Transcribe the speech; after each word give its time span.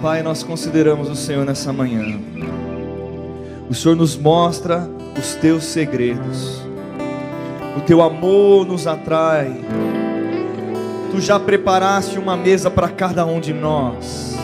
Pai, 0.00 0.22
nós 0.22 0.44
consideramos 0.44 1.10
o 1.10 1.16
Senhor 1.16 1.44
nessa 1.44 1.72
manhã. 1.72 2.20
O 3.68 3.74
Senhor 3.74 3.96
nos 3.96 4.16
mostra 4.16 4.88
os 5.18 5.34
teus 5.34 5.64
segredos. 5.64 6.62
O 7.76 7.80
teu 7.80 8.00
amor 8.00 8.64
nos 8.64 8.86
atrai. 8.86 9.60
Tu 11.10 11.20
já 11.20 11.40
preparaste 11.40 12.16
uma 12.16 12.36
mesa 12.36 12.70
para 12.70 12.88
cada 12.88 13.26
um 13.26 13.40
de 13.40 13.52
nós. 13.52 14.36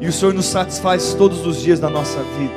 E 0.00 0.08
o 0.08 0.12
Senhor 0.12 0.34
nos 0.34 0.46
satisfaz 0.46 1.14
todos 1.14 1.46
os 1.46 1.62
dias 1.62 1.78
da 1.78 1.88
nossa 1.88 2.18
vida. 2.36 2.54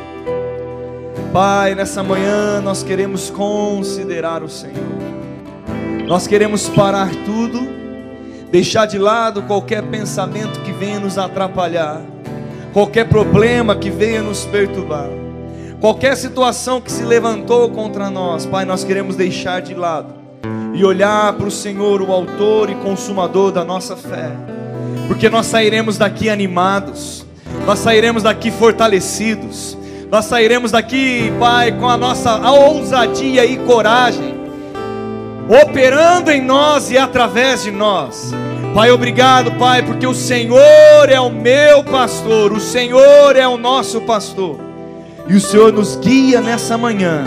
Pai, 1.31 1.75
nessa 1.75 2.01
manhã 2.01 2.59
nós 2.59 2.81
queremos 2.81 3.29
considerar 3.29 4.41
o 4.41 4.49
Senhor. 4.49 4.73
Nós 6.07 6.25
queremos 6.25 6.67
parar 6.69 7.11
tudo, 7.23 7.78
deixar 8.51 8.85
de 8.85 8.97
lado 8.97 9.43
qualquer 9.43 9.83
pensamento 9.83 10.61
que 10.61 10.71
venha 10.71 10.99
nos 10.99 11.17
atrapalhar, 11.17 12.01
qualquer 12.73 13.07
problema 13.07 13.75
que 13.75 13.89
venha 13.89 14.21
nos 14.21 14.45
perturbar, 14.45 15.09
qualquer 15.79 16.15
situação 16.17 16.81
que 16.81 16.91
se 16.91 17.03
levantou 17.03 17.69
contra 17.69 18.09
nós, 18.09 18.45
Pai, 18.45 18.65
nós 18.65 18.83
queremos 18.83 19.15
deixar 19.15 19.61
de 19.61 19.75
lado 19.75 20.13
e 20.73 20.83
olhar 20.83 21.33
para 21.33 21.47
o 21.47 21.51
Senhor, 21.51 22.01
o 22.01 22.11
Autor 22.11 22.69
e 22.69 22.75
Consumador 22.75 23.51
da 23.51 23.63
nossa 23.63 23.95
fé, 23.95 24.31
porque 25.07 25.29
nós 25.29 25.45
sairemos 25.45 25.97
daqui 25.97 26.29
animados, 26.29 27.25
nós 27.65 27.79
sairemos 27.79 28.23
daqui 28.23 28.49
fortalecidos, 28.49 29.77
nós 30.09 30.25
sairemos 30.25 30.71
daqui, 30.71 31.31
Pai, 31.39 31.71
com 31.71 31.87
a 31.87 31.97
nossa 31.97 32.49
ousadia 32.49 33.45
e 33.45 33.57
coragem 33.57 34.38
operando 35.49 36.29
em 36.29 36.39
nós 36.39 36.91
e 36.91 36.97
através 36.97 37.63
de 37.63 37.71
nós. 37.71 38.31
Pai, 38.75 38.91
obrigado, 38.91 39.51
Pai, 39.53 39.81
porque 39.81 40.05
o 40.05 40.13
Senhor 40.13 41.09
é 41.09 41.19
o 41.19 41.31
meu 41.31 41.83
pastor, 41.83 42.53
o 42.53 42.59
Senhor 42.59 43.35
é 43.35 43.47
o 43.47 43.57
nosso 43.57 44.01
pastor, 44.01 44.59
e 45.27 45.35
o 45.35 45.41
Senhor 45.41 45.73
nos 45.73 45.95
guia 45.95 46.39
nessa 46.39 46.77
manhã 46.77 47.25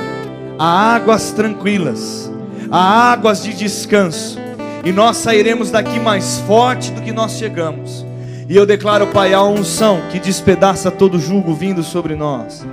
a 0.56 0.94
águas 0.94 1.33
tranquilas, 1.33 2.30
a 2.70 3.12
águas 3.12 3.42
de 3.42 3.52
descanso, 3.52 4.39
e 4.84 4.92
nós 4.92 5.16
sairemos 5.16 5.72
daqui 5.72 5.98
mais 5.98 6.39
forte 6.46 6.92
do 6.92 7.02
que 7.02 7.11
nós 7.11 7.33
chegamos. 7.33 8.06
E 8.48 8.56
eu 8.56 8.64
declaro, 8.64 9.08
Pai, 9.08 9.34
a 9.34 9.42
unção 9.42 10.00
que 10.12 10.20
despedaça 10.20 10.92
todo 10.92 11.18
jugo 11.18 11.55
vindo 11.55 11.83
sobre 11.83 12.14
nós. 12.14 12.64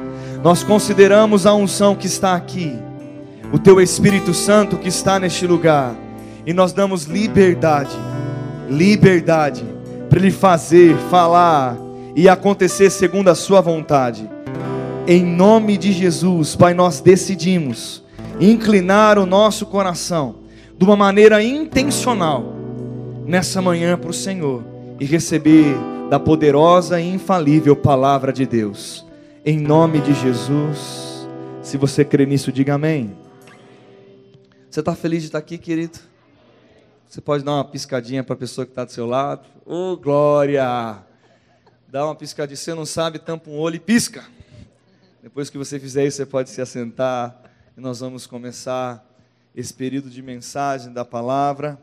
Nós 0.43 0.63
consideramos 0.63 1.45
a 1.47 1.53
unção 1.53 1.95
que 1.95 2.07
está 2.07 2.35
aqui 2.35 2.77
o 3.51 3.57
teu 3.57 3.81
Espírito 3.81 4.33
Santo 4.33 4.77
que 4.77 4.89
está 4.89 5.19
neste 5.19 5.47
lugar, 5.47 5.95
e 6.45 6.53
nós 6.53 6.71
damos 6.71 7.05
liberdade, 7.05 7.95
liberdade, 8.69 9.63
para 10.09 10.19
Ele 10.19 10.31
fazer, 10.31 10.95
falar 11.09 11.77
e 12.15 12.29
acontecer 12.29 12.89
segundo 12.89 13.29
a 13.29 13.35
Sua 13.35 13.61
vontade. 13.61 14.29
Em 15.07 15.25
nome 15.25 15.77
de 15.77 15.91
Jesus, 15.91 16.55
Pai, 16.55 16.73
nós 16.73 17.01
decidimos 17.01 18.03
inclinar 18.39 19.17
o 19.17 19.25
nosso 19.25 19.65
coração 19.65 20.35
de 20.77 20.85
uma 20.85 20.95
maneira 20.95 21.43
intencional 21.43 22.53
nessa 23.25 23.61
manhã 23.61 23.97
para 23.97 24.11
o 24.11 24.13
Senhor 24.13 24.63
e 24.99 25.05
receber 25.05 25.75
da 26.09 26.19
poderosa 26.19 27.01
e 27.01 27.13
infalível 27.13 27.75
palavra 27.75 28.31
de 28.31 28.45
Deus. 28.45 29.05
Em 29.45 29.57
nome 29.57 29.99
de 29.99 30.13
Jesus, 30.13 31.27
se 31.61 31.77
você 31.77 32.05
crê 32.05 32.25
nisso, 32.25 32.51
diga 32.51 32.75
amém. 32.75 33.11
Você 34.69 34.81
está 34.81 34.95
feliz 34.95 35.23
de 35.23 35.29
estar 35.29 35.39
aqui, 35.39 35.57
querido? 35.57 35.97
Você 37.07 37.19
pode 37.19 37.43
dar 37.43 37.53
uma 37.53 37.65
piscadinha 37.65 38.23
para 38.23 38.35
a 38.35 38.37
pessoa 38.37 38.67
que 38.67 38.71
está 38.71 38.85
do 38.85 38.91
seu 38.91 39.07
lado. 39.07 39.47
Ô, 39.65 39.93
oh, 39.93 39.97
glória! 39.97 41.03
Dá 41.87 42.05
uma 42.05 42.13
piscadinha. 42.13 42.55
Você 42.55 42.75
não 42.75 42.85
sabe, 42.85 43.17
tampa 43.17 43.49
um 43.49 43.57
olho 43.57 43.77
e 43.77 43.79
pisca. 43.79 44.23
Depois 45.23 45.49
que 45.49 45.57
você 45.57 45.79
fizer 45.79 46.05
isso, 46.05 46.17
você 46.17 46.25
pode 46.27 46.51
se 46.51 46.61
assentar. 46.61 47.35
E 47.75 47.81
nós 47.81 47.99
vamos 47.99 48.27
começar 48.27 49.03
esse 49.55 49.73
período 49.73 50.07
de 50.07 50.21
mensagem 50.21 50.93
da 50.93 51.03
palavra. 51.03 51.81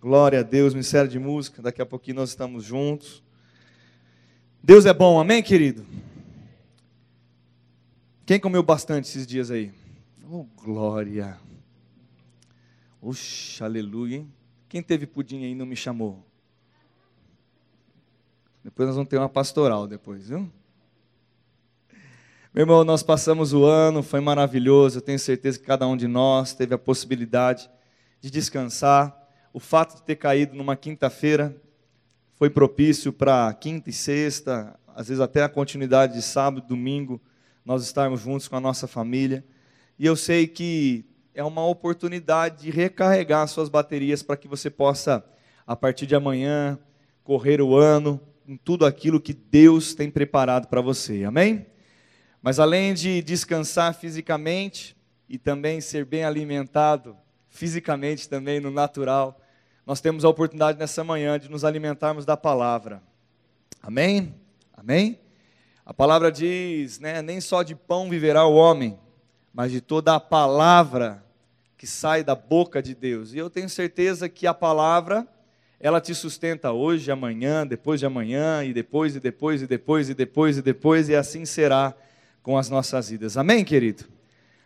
Glória 0.00 0.40
a 0.40 0.42
Deus, 0.42 0.74
Ministério 0.74 1.08
de 1.08 1.20
Música. 1.20 1.62
Daqui 1.62 1.80
a 1.80 1.86
pouquinho 1.86 2.16
nós 2.16 2.30
estamos 2.30 2.64
juntos. 2.64 3.22
Deus 4.60 4.84
é 4.84 4.92
bom, 4.92 5.20
amém, 5.20 5.44
querido? 5.44 5.86
Quem 8.26 8.40
comeu 8.40 8.64
bastante 8.64 9.04
esses 9.04 9.24
dias 9.24 9.48
aí? 9.48 9.72
Oh, 10.28 10.44
glória! 10.56 11.38
Oxe, 13.08 13.62
aleluia, 13.62 14.16
hein? 14.16 14.32
Quem 14.68 14.82
teve 14.82 15.06
pudim 15.06 15.44
aí 15.44 15.54
não 15.54 15.64
me 15.64 15.76
chamou? 15.76 16.26
Depois 18.64 18.88
nós 18.88 18.96
vamos 18.96 19.08
ter 19.08 19.16
uma 19.16 19.28
pastoral 19.28 19.86
depois, 19.86 20.28
viu? 20.28 20.50
Meu 22.52 22.62
irmão, 22.62 22.82
nós 22.82 23.04
passamos 23.04 23.52
o 23.52 23.64
ano, 23.64 24.02
foi 24.02 24.18
maravilhoso. 24.18 24.98
Eu 24.98 25.02
tenho 25.02 25.20
certeza 25.20 25.56
que 25.56 25.64
cada 25.64 25.86
um 25.86 25.96
de 25.96 26.08
nós 26.08 26.52
teve 26.52 26.74
a 26.74 26.78
possibilidade 26.78 27.70
de 28.20 28.28
descansar. 28.28 29.16
O 29.52 29.60
fato 29.60 29.94
de 29.94 30.02
ter 30.02 30.16
caído 30.16 30.56
numa 30.56 30.74
quinta-feira 30.74 31.56
foi 32.34 32.50
propício 32.50 33.12
para 33.12 33.54
quinta 33.54 33.88
e 33.88 33.92
sexta, 33.92 34.76
às 34.88 35.06
vezes 35.06 35.20
até 35.20 35.44
a 35.44 35.48
continuidade 35.48 36.14
de 36.14 36.22
sábado, 36.22 36.66
domingo, 36.66 37.22
nós 37.64 37.84
estarmos 37.84 38.22
juntos 38.22 38.48
com 38.48 38.56
a 38.56 38.60
nossa 38.60 38.88
família. 38.88 39.44
E 39.96 40.04
eu 40.04 40.16
sei 40.16 40.48
que 40.48 41.04
é 41.36 41.44
uma 41.44 41.66
oportunidade 41.66 42.62
de 42.62 42.70
recarregar 42.70 43.46
suas 43.46 43.68
baterias 43.68 44.22
para 44.22 44.38
que 44.38 44.48
você 44.48 44.70
possa, 44.70 45.22
a 45.66 45.76
partir 45.76 46.06
de 46.06 46.16
amanhã, 46.16 46.78
correr 47.22 47.60
o 47.60 47.76
ano 47.76 48.18
com 48.46 48.56
tudo 48.56 48.86
aquilo 48.86 49.20
que 49.20 49.34
Deus 49.34 49.94
tem 49.94 50.10
preparado 50.10 50.66
para 50.66 50.80
você. 50.80 51.24
Amém? 51.24 51.66
Mas 52.40 52.58
além 52.58 52.94
de 52.94 53.20
descansar 53.20 53.92
fisicamente 53.92 54.96
e 55.28 55.36
também 55.36 55.78
ser 55.78 56.06
bem 56.06 56.24
alimentado 56.24 57.14
fisicamente 57.50 58.30
também 58.30 58.58
no 58.58 58.70
natural, 58.70 59.38
nós 59.84 60.00
temos 60.00 60.24
a 60.24 60.30
oportunidade 60.30 60.78
nessa 60.78 61.04
manhã 61.04 61.38
de 61.38 61.50
nos 61.50 61.66
alimentarmos 61.66 62.24
da 62.24 62.36
palavra. 62.36 63.02
Amém? 63.82 64.34
Amém? 64.72 65.20
A 65.84 65.92
palavra 65.92 66.32
diz, 66.32 66.98
né, 66.98 67.20
nem 67.20 67.42
só 67.42 67.62
de 67.62 67.74
pão 67.74 68.08
viverá 68.08 68.46
o 68.46 68.54
homem, 68.54 68.98
mas 69.52 69.70
de 69.70 69.82
toda 69.82 70.14
a 70.14 70.20
palavra 70.20 71.25
que 71.76 71.86
sai 71.86 72.24
da 72.24 72.34
boca 72.34 72.82
de 72.82 72.94
Deus. 72.94 73.34
E 73.34 73.38
eu 73.38 73.50
tenho 73.50 73.68
certeza 73.68 74.28
que 74.28 74.46
a 74.46 74.54
palavra, 74.54 75.26
ela 75.78 76.00
te 76.00 76.14
sustenta 76.14 76.72
hoje, 76.72 77.10
amanhã, 77.10 77.66
depois 77.66 78.00
de 78.00 78.06
amanhã, 78.06 78.64
e 78.64 78.72
depois, 78.72 79.14
e 79.14 79.20
depois, 79.20 79.60
e 79.60 79.66
depois, 79.66 80.08
e 80.08 80.14
depois, 80.14 80.58
e 80.58 80.62
depois, 80.62 81.08
e 81.08 81.14
assim 81.14 81.44
será 81.44 81.94
com 82.42 82.56
as 82.56 82.70
nossas 82.70 83.10
vidas. 83.10 83.36
Amém, 83.36 83.64
querido? 83.64 84.04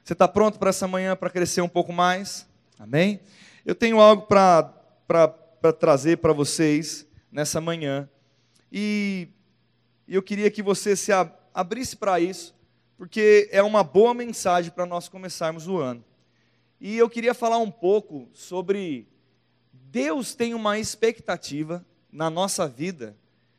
Você 0.05 0.13
está 0.13 0.29
pronto 0.29 0.59
para 0.59 0.71
essa 0.71 0.87
manhã, 0.87 1.17
para 1.17 1.31
crescer 1.31 1.63
um 1.63 1.69
pouco 1.69 1.93
mais? 1.93 2.47
Amém? 2.79 3.21
Eu 3.67 3.75
tenho 3.75 4.01
algo 4.01 4.23
para 4.23 5.33
trazer 5.79 6.19
para 6.19 6.33
vocês 6.33 7.07
nessa 7.31 7.61
manhã. 7.61 8.09
E 8.73 9.29
eu 10.09 10.23
queria 10.23 10.51
que 10.51 10.63
você 10.63 10.95
se 10.95 11.11
abrisse 11.53 11.97
para 11.97 12.21
isso, 12.21 12.55
porque 12.97 13.49
é 13.51 13.63
uma 13.63 13.83
boa 13.83 14.15
mensagem 14.15 14.71
para 14.71 14.87
nós 14.87 15.09
começarmos 15.09 15.67
o 15.67 15.77
ano. 15.79 16.05
E 16.81 16.97
eu 16.97 17.11
queria 17.11 17.35
falar 17.35 17.59
um 17.59 17.71
pouco 17.71 18.29
sobre 18.33 19.07
Deus 19.73 20.35
tem 20.35 20.55
uma 20.55 20.79
expectativa 20.79 21.85
na 22.11 22.31
nossa 22.31 22.67
vida 22.67 23.17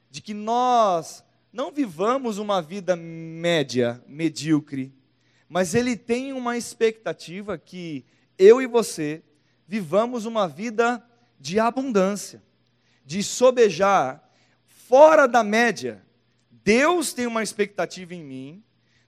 de 0.09 0.22
que 0.22 0.34
nós 0.34 1.24
não 1.54 1.72
vivamos 1.72 2.38
uma 2.38 2.62
vida 2.62 2.96
média, 2.96 4.04
medíocre, 4.08 4.94
mas 5.48 5.76
Ele 5.76 5.96
tem 5.96 6.34
uma 6.34 6.58
expectativa 6.58 7.58
que 7.58 8.06
eu 8.40 8.62
e 8.62 8.66
você 8.66 9.22
vivamos 9.68 10.26
uma 10.26 10.47
vida 10.47 11.03
de 11.40 11.59
abundância, 11.59 12.41
de 13.06 13.22
sobejar 13.22 14.28
fora 14.66 15.28
da 15.28 15.44
média. 15.44 16.03
Deus 16.50 17.14
tem 17.14 17.28
uma 17.28 17.44
expectativa 17.44 18.16
em 18.16 18.23
mim, 18.23 18.64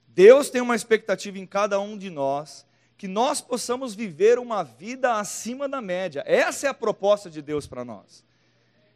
Deus 0.06 0.50
tem 0.50 0.60
uma 0.60 0.76
expectativa 0.76 1.38
em 1.38 1.46
cada 1.46 1.80
um 1.80 1.98
de 1.98 2.10
nós, 2.10 2.64
que 2.96 3.08
nós 3.08 3.40
possamos 3.40 3.94
viver 3.94 4.38
uma 4.38 4.62
vida 4.62 5.14
acima 5.14 5.68
da 5.68 5.80
média. 5.80 6.22
Essa 6.26 6.66
é 6.66 6.70
a 6.70 6.74
proposta 6.74 7.28
de 7.28 7.42
Deus 7.42 7.66
para 7.66 7.84
nós. 7.84 8.24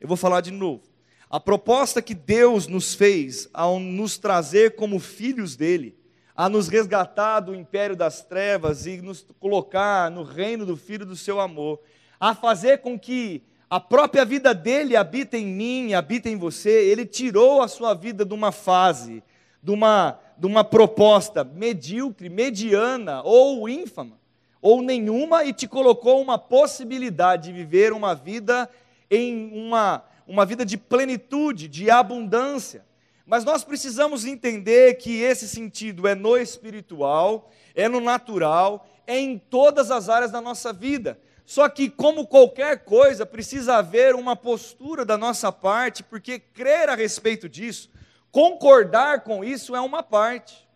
Eu 0.01 0.07
vou 0.07 0.17
falar 0.17 0.41
de 0.41 0.51
novo. 0.51 0.83
A 1.29 1.39
proposta 1.39 2.01
que 2.01 2.15
Deus 2.15 2.67
nos 2.67 2.95
fez 2.95 3.49
ao 3.53 3.79
nos 3.79 4.17
trazer 4.17 4.77
como 4.77 4.99
filhos 4.99 5.57
dele, 5.57 5.95
a 6.35 6.49
nos 6.49 6.69
resgatar 6.69 7.41
do 7.41 7.55
império 7.55 7.95
das 7.95 8.23
trevas 8.23 8.87
e 8.87 9.03
nos 9.03 9.27
colocar 9.39 10.11
no 10.11 10.23
reino 10.23 10.65
do 10.65 10.77
filho 10.77 11.05
do 11.05 11.17
seu 11.17 11.41
amor, 11.41 11.81
a 12.19 12.35
fazer 12.35 12.79
com 12.79 12.99
que 12.99 13.43
a 13.69 13.79
própria 13.79 14.25
vida 14.25 14.55
dele 14.55 14.97
habita 14.97 15.37
em 15.37 15.45
mim, 15.45 15.93
habita 15.93 16.31
em 16.31 16.37
você, 16.37 16.71
ele 16.71 17.05
tirou 17.05 17.61
a 17.61 17.69
sua 17.69 17.93
vida 17.93 18.25
de 18.25 18.33
uma 18.33 18.51
fase, 18.51 19.23
de 19.63 19.71
uma 19.71 20.19
de 20.39 20.47
uma 20.47 20.63
proposta 20.63 21.43
medíocre, 21.43 22.29
mediana 22.29 23.23
ou 23.25 23.69
ínfama, 23.69 24.19
ou 24.63 24.81
nenhuma, 24.81 25.45
e 25.45 25.53
te 25.53 25.67
colocou 25.67 26.23
uma 26.23 26.39
possibilidade 26.39 27.49
de 27.49 27.53
viver 27.53 27.93
uma 27.93 28.15
vida 28.15 28.71
em 29.11 29.51
uma, 29.53 30.05
uma 30.27 30.47
vida 30.47 30.65
de 30.65 30.79
plenitude, 30.79 31.67
de 31.67 31.91
abundância. 31.91 32.87
Mas 33.27 33.45
nós 33.45 33.65
precisamos 33.65 34.25
entender 34.25 34.95
que 34.95 35.21
esse 35.21 35.49
sentido 35.49 36.07
é 36.07 36.15
no 36.15 36.37
espiritual, 36.37 37.51
é 37.75 37.89
no 37.89 38.01
natural, 38.01 38.89
é 39.07 39.19
em 39.19 39.39
todas 39.39 39.91
as 39.91 40.09
áreas 40.09 40.31
da 40.31 40.41
nossa 40.41 40.73
vida. 40.73 41.19
Só 41.45 41.69
que, 41.69 41.89
como 41.89 42.27
qualquer 42.27 42.85
coisa, 42.85 43.27
precisa 43.27 43.77
haver 43.77 44.15
uma 44.15 44.37
postura 44.37 45.05
da 45.05 45.17
nossa 45.17 45.51
parte, 45.51 46.03
porque 46.03 46.39
crer 46.39 46.89
a 46.89 46.95
respeito 46.95 47.49
disso, 47.49 47.91
concordar 48.31 49.23
com 49.23 49.45
isso 49.45 49.75
é 49.75 49.81
uma 49.81 50.03
parte. 50.03 50.69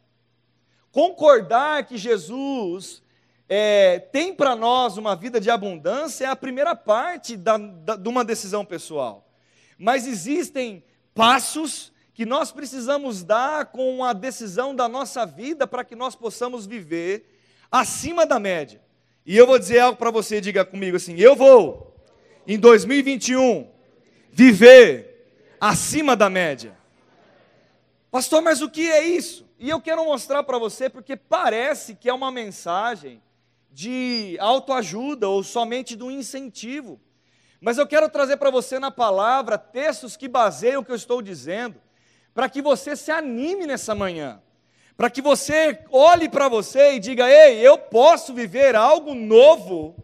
Concordar 0.90 1.86
que 1.86 1.96
Jesus 1.96 3.02
é, 3.48 3.98
tem 3.98 4.34
para 4.34 4.54
nós 4.54 4.96
uma 4.96 5.14
vida 5.14 5.40
de 5.40 5.50
abundância 5.50 6.24
é 6.24 6.28
a 6.28 6.36
primeira 6.36 6.74
parte 6.74 7.36
da, 7.36 7.56
da, 7.56 7.96
de 7.96 8.08
uma 8.08 8.24
decisão 8.24 8.64
pessoal. 8.64 9.28
Mas 9.78 10.06
existem 10.06 10.84
passos 11.14 11.92
que 12.14 12.26
nós 12.26 12.52
precisamos 12.52 13.22
dar 13.22 13.66
com 13.66 14.04
a 14.04 14.12
decisão 14.12 14.74
da 14.74 14.88
nossa 14.88 15.24
vida 15.24 15.66
para 15.66 15.84
que 15.84 15.96
nós 15.96 16.14
possamos 16.14 16.66
viver 16.66 17.26
acima 17.70 18.26
da 18.26 18.38
média. 18.38 18.80
E 19.24 19.36
eu 19.36 19.46
vou 19.46 19.58
dizer 19.58 19.78
algo 19.78 19.98
para 19.98 20.10
você, 20.10 20.40
diga 20.40 20.64
comigo 20.64 20.96
assim: 20.96 21.16
eu 21.18 21.34
vou, 21.34 21.96
em 22.46 22.58
2021, 22.58 23.68
viver 24.30 25.32
acima 25.60 26.14
da 26.14 26.28
média. 26.28 26.76
Pastor, 28.12 28.42
mas 28.42 28.60
o 28.60 28.68
que 28.68 28.90
é 28.90 29.02
isso? 29.02 29.48
E 29.58 29.70
eu 29.70 29.80
quero 29.80 30.04
mostrar 30.04 30.42
para 30.42 30.58
você 30.58 30.90
porque 30.90 31.16
parece 31.16 31.94
que 31.94 32.10
é 32.10 32.12
uma 32.12 32.30
mensagem 32.30 33.22
de 33.70 34.36
autoajuda 34.38 35.26
ou 35.30 35.42
somente 35.42 35.96
do 35.96 36.10
incentivo. 36.10 37.00
Mas 37.58 37.78
eu 37.78 37.86
quero 37.86 38.10
trazer 38.10 38.36
para 38.36 38.50
você 38.50 38.78
na 38.78 38.90
palavra 38.90 39.56
textos 39.56 40.14
que 40.14 40.28
baseiam 40.28 40.82
o 40.82 40.84
que 40.84 40.92
eu 40.92 40.96
estou 40.96 41.22
dizendo 41.22 41.80
para 42.34 42.50
que 42.50 42.60
você 42.60 42.94
se 42.94 43.10
anime 43.10 43.66
nessa 43.66 43.94
manhã, 43.94 44.42
para 44.94 45.08
que 45.08 45.22
você 45.22 45.82
olhe 45.90 46.28
para 46.28 46.50
você 46.50 46.92
e 46.92 47.00
diga: 47.00 47.26
ei, 47.30 47.66
eu 47.66 47.78
posso 47.78 48.34
viver 48.34 48.76
algo 48.76 49.14
novo 49.14 49.96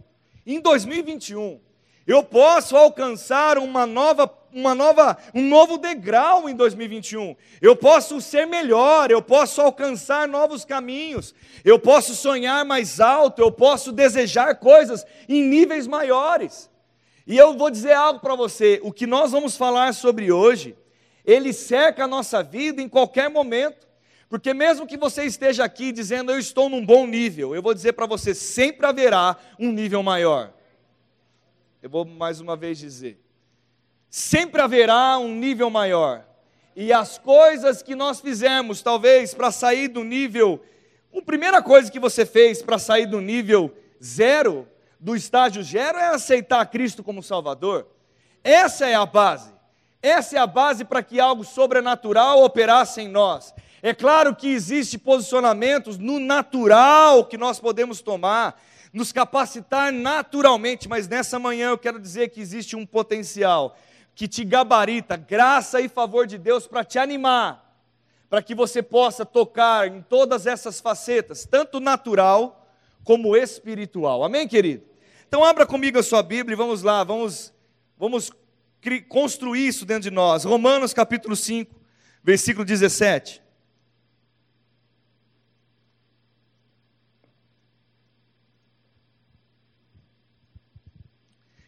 em 0.47 0.63
2021. 0.63 1.61
Eu 2.07 2.25
posso 2.25 2.75
alcançar 2.75 3.59
uma 3.59 3.85
nova, 3.85 4.27
uma 4.53 4.75
nova, 4.75 5.17
um 5.35 5.43
novo 5.43 5.79
degrau 5.79 6.49
em 6.49 6.55
2021. 6.55 7.37
Eu 7.61 7.77
posso 7.77 8.21
ser 8.21 8.47
melhor, 8.47 9.11
eu 9.11 9.23
posso 9.23 9.61
alcançar 9.61 10.27
novos 10.27 10.65
caminhos, 10.65 11.35
eu 11.65 11.79
posso 11.79 12.15
sonhar 12.15 12.65
mais 12.65 13.01
alto, 13.01 13.41
eu 13.41 13.51
posso 13.51 13.93
desejar 13.93 14.55
coisas 14.57 15.07
em 15.29 15.43
níveis 15.43 15.87
maiores. 15.87 16.71
E 17.27 17.37
eu 17.37 17.57
vou 17.57 17.71
dizer 17.71 17.93
algo 17.93 18.21
para 18.21 18.35
você: 18.35 18.81
o 18.83 18.93
que 18.93 19.07
nós 19.07 19.33
vamos 19.33 19.57
falar 19.57 19.95
sobre 19.95 20.33
hoje 20.33 20.77
ele 21.29 21.53
cerca 21.53 22.05
a 22.05 22.09
nossa 22.09 22.43
vida 22.43 22.81
em 22.81 22.89
qualquer 22.89 23.29
momento. 23.29 23.87
Porque 24.31 24.55
mesmo 24.55 24.87
que 24.87 24.97
você 24.97 25.25
esteja 25.25 25.63
aqui 25.63 25.93
dizendo 25.93 26.33
eu 26.33 26.39
estou 26.39 26.71
num 26.71 26.85
bom 26.85 27.07
nível, 27.07 27.55
eu 27.55 27.61
vou 27.61 27.75
dizer 27.75 27.93
para 27.93 28.07
você, 28.07 28.35
sempre 28.35 28.87
haverá 28.87 29.37
um 29.59 29.71
nível 29.71 30.03
maior. 30.03 30.55
Eu 31.83 31.91
vou 31.91 32.07
mais 32.07 32.41
uma 32.41 32.57
vez 32.57 32.79
dizer. 32.79 33.21
Sempre 34.11 34.63
haverá 34.63 35.19
um 35.19 35.35
nível 35.35 35.69
maior. 35.69 36.25
E 36.75 36.93
as 36.93 37.19
coisas 37.19 37.83
que 37.83 37.95
nós 37.95 38.21
fizemos, 38.21 38.83
talvez, 38.83 39.35
para 39.35 39.51
sair 39.51 39.89
do 39.89 40.05
nível. 40.05 40.63
A 41.15 41.21
primeira 41.21 41.61
coisa 41.61 41.91
que 41.91 41.99
você 41.99 42.25
fez 42.25 42.63
para 42.63 42.79
sair 42.79 43.07
do 43.07 43.21
nível 43.21 43.75
zero, 44.03 44.67
do 44.99 45.17
estágio 45.17 45.63
zero, 45.63 45.99
é 45.99 46.09
aceitar 46.09 46.65
Cristo 46.67 47.03
como 47.03 47.23
Salvador. 47.23 47.87
Essa 48.43 48.89
é 48.89 48.95
a 48.95 49.05
base. 49.05 49.53
Essa 50.01 50.37
é 50.37 50.39
a 50.39 50.47
base 50.47 50.85
para 50.85 51.03
que 51.03 51.19
algo 51.19 51.45
sobrenatural 51.45 52.45
operasse 52.45 53.01
em 53.01 53.09
nós. 53.09 53.53
É 53.83 53.93
claro 53.93 54.35
que 54.35 54.49
existem 54.49 54.99
posicionamentos 54.99 55.99
no 55.99 56.19
natural 56.19 57.25
que 57.25 57.37
nós 57.37 57.61
podemos 57.61 58.01
tomar, 58.01 58.61
nos 58.93 59.13
capacitar 59.13 59.93
naturalmente, 59.93 60.89
mas 60.89 61.09
nessa 61.09 61.39
manhã 61.39 61.71
eu 61.71 61.79
quero 61.79 62.01
dizer 62.01 62.29
que 62.31 62.41
existe 62.41 62.75
um 62.75 62.87
potencial 62.87 63.77
que 64.19 64.27
te 64.27 64.43
gabarita, 64.43 65.17
graça 65.17 65.81
e 65.81 65.89
favor 65.89 66.27
de 66.27 66.37
Deus 66.37 66.67
para 66.67 66.83
te 66.83 66.99
animar, 66.99 67.81
para 68.29 68.43
que 68.43 68.53
você 68.53 68.83
possa 68.83 69.25
tocar 69.25 69.87
em 69.87 70.03
todas 70.03 70.45
essas 70.45 70.81
facetas, 70.81 71.47
tanto 71.49 71.79
natural 71.79 72.69
como 73.05 73.37
espiritual. 73.37 74.25
Amém, 74.25 74.49
querido? 74.49 74.83
Então 75.29 75.45
abra 75.45 75.65
comigo 75.65 76.01
a 76.01 76.03
sua 76.03 76.21
Bíblia 76.21 76.55
e 76.55 76.57
vamos 76.57 76.83
lá, 76.83 77.05
vamos 77.05 77.55
vamos 77.97 78.33
construir 79.09 79.69
isso 79.69 79.87
dentro 79.87 80.03
de 80.03 80.11
nós. 80.11 80.43
Romanos 80.43 80.93
capítulo 80.93 81.37
5, 81.37 81.73
versículo 82.21 82.65
17. 82.65 83.41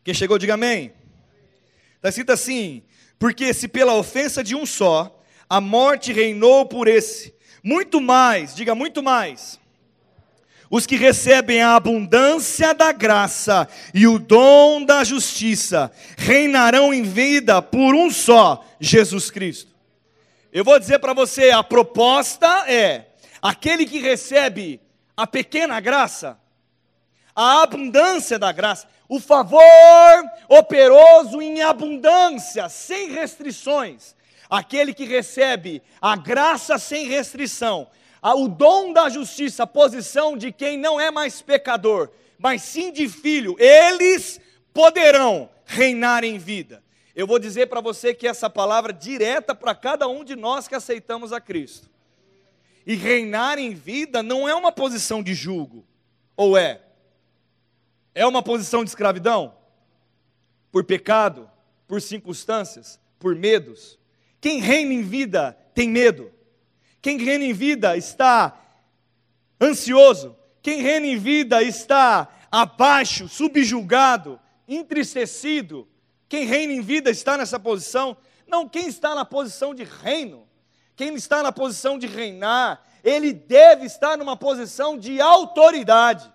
Quem 0.03 0.13
chegou, 0.13 0.37
diga 0.37 0.55
amém. 0.55 0.99
Está 2.01 2.09
escrito 2.09 2.33
assim: 2.33 2.83
Porque 3.19 3.53
se 3.53 3.69
pela 3.69 3.95
ofensa 3.95 4.43
de 4.43 4.57
um 4.57 4.65
só, 4.65 5.21
a 5.49 5.61
morte 5.61 6.15
reinou 6.15 6.65
por 6.65 6.89
esse, 6.89 7.35
muito 7.63 8.01
mais, 8.01 8.55
diga 8.55 8.75
muito 8.75 9.03
mais, 9.03 9.61
os 10.71 10.87
que 10.87 10.97
recebem 10.97 11.61
a 11.61 11.77
abundância 11.77 12.73
da 12.73 12.91
graça 12.91 13.69
e 13.93 14.07
o 14.07 14.19
dom 14.19 14.83
da 14.83 15.05
justiça 15.05 15.93
reinarão 16.17 16.95
em 16.95 17.03
vida 17.03 17.61
por 17.61 17.95
um 17.95 18.11
só, 18.11 18.65
Jesus 18.81 19.31
Cristo. 19.31 19.71
Eu 20.51 20.65
vou 20.65 20.79
dizer 20.79 21.01
para 21.01 21.13
você, 21.13 21.51
a 21.51 21.63
proposta 21.63 22.47
é: 22.67 23.09
aquele 23.43 23.85
que 23.85 23.99
recebe 23.99 24.81
a 25.15 25.27
pequena 25.27 25.79
graça, 25.81 26.39
a 27.37 27.63
abundância 27.63 28.39
da 28.39 28.53
graça, 28.53 28.89
o 29.11 29.19
favor 29.19 29.61
operoso 30.49 31.43
em 31.43 31.61
abundância, 31.63 32.69
sem 32.69 33.11
restrições, 33.11 34.15
aquele 34.49 34.95
que 34.95 35.05
recebe 35.05 35.83
a 36.01 36.15
graça 36.15 36.79
sem 36.79 37.09
restrição, 37.09 37.89
o 38.23 38.47
dom 38.47 38.93
da 38.93 39.09
justiça, 39.09 39.65
a 39.65 39.67
posição 39.67 40.37
de 40.37 40.53
quem 40.53 40.79
não 40.79 41.01
é 41.01 41.11
mais 41.11 41.43
pecador, 41.43 42.09
mas 42.39 42.63
sim 42.63 42.93
de 42.93 43.09
filho, 43.09 43.57
eles 43.59 44.41
poderão 44.73 45.51
reinar 45.67 46.23
em 46.23 46.39
vida. 46.39 46.81
Eu 47.13 47.27
vou 47.27 47.41
dizer 47.41 47.67
para 47.67 47.81
você 47.81 48.15
que 48.15 48.29
essa 48.29 48.49
palavra 48.49 48.93
é 48.93 48.97
direta 48.97 49.57
para 49.57 49.75
cada 49.75 50.07
um 50.07 50.23
de 50.23 50.37
nós 50.37 50.69
que 50.69 50.75
aceitamos 50.77 51.33
a 51.33 51.41
Cristo. 51.41 51.91
E 52.87 52.95
reinar 52.95 53.59
em 53.59 53.75
vida 53.75 54.23
não 54.23 54.49
é 54.49 54.55
uma 54.55 54.71
posição 54.71 55.21
de 55.21 55.35
julgo, 55.35 55.85
ou 56.37 56.57
é? 56.57 56.81
É 58.21 58.27
uma 58.27 58.43
posição 58.43 58.85
de 58.85 58.91
escravidão? 58.91 59.55
Por 60.71 60.85
pecado, 60.85 61.51
por 61.89 62.03
circunstâncias, 62.03 63.01
por 63.19 63.35
medos? 63.35 63.99
Quem 64.39 64.61
reina 64.61 64.93
em 64.93 65.01
vida 65.01 65.57
tem 65.73 65.89
medo. 65.89 66.31
Quem 67.01 67.17
reina 67.17 67.47
em 67.47 67.55
vida 67.55 67.97
está 67.97 68.61
ansioso. 69.59 70.37
Quem 70.61 70.83
reina 70.83 71.07
em 71.07 71.17
vida 71.17 71.63
está 71.63 72.29
abaixo, 72.53 73.27
subjugado, 73.27 74.39
entristecido. 74.69 75.89
Quem 76.29 76.45
reina 76.45 76.75
em 76.75 76.83
vida 76.83 77.09
está 77.09 77.39
nessa 77.39 77.59
posição. 77.59 78.15
Não, 78.47 78.69
quem 78.69 78.87
está 78.87 79.15
na 79.15 79.25
posição 79.25 79.75
de 79.75 79.85
reino, 79.85 80.47
quem 80.95 81.15
está 81.15 81.43
na 81.43 81.53
posição 81.53 81.99
de 81.99 82.07
reinar, 82.07 82.85
ele 83.03 83.33
deve 83.33 83.87
estar 83.87 84.19
numa 84.19 84.37
posição 84.37 84.99
de 84.99 85.23
autoridade. 85.23 86.31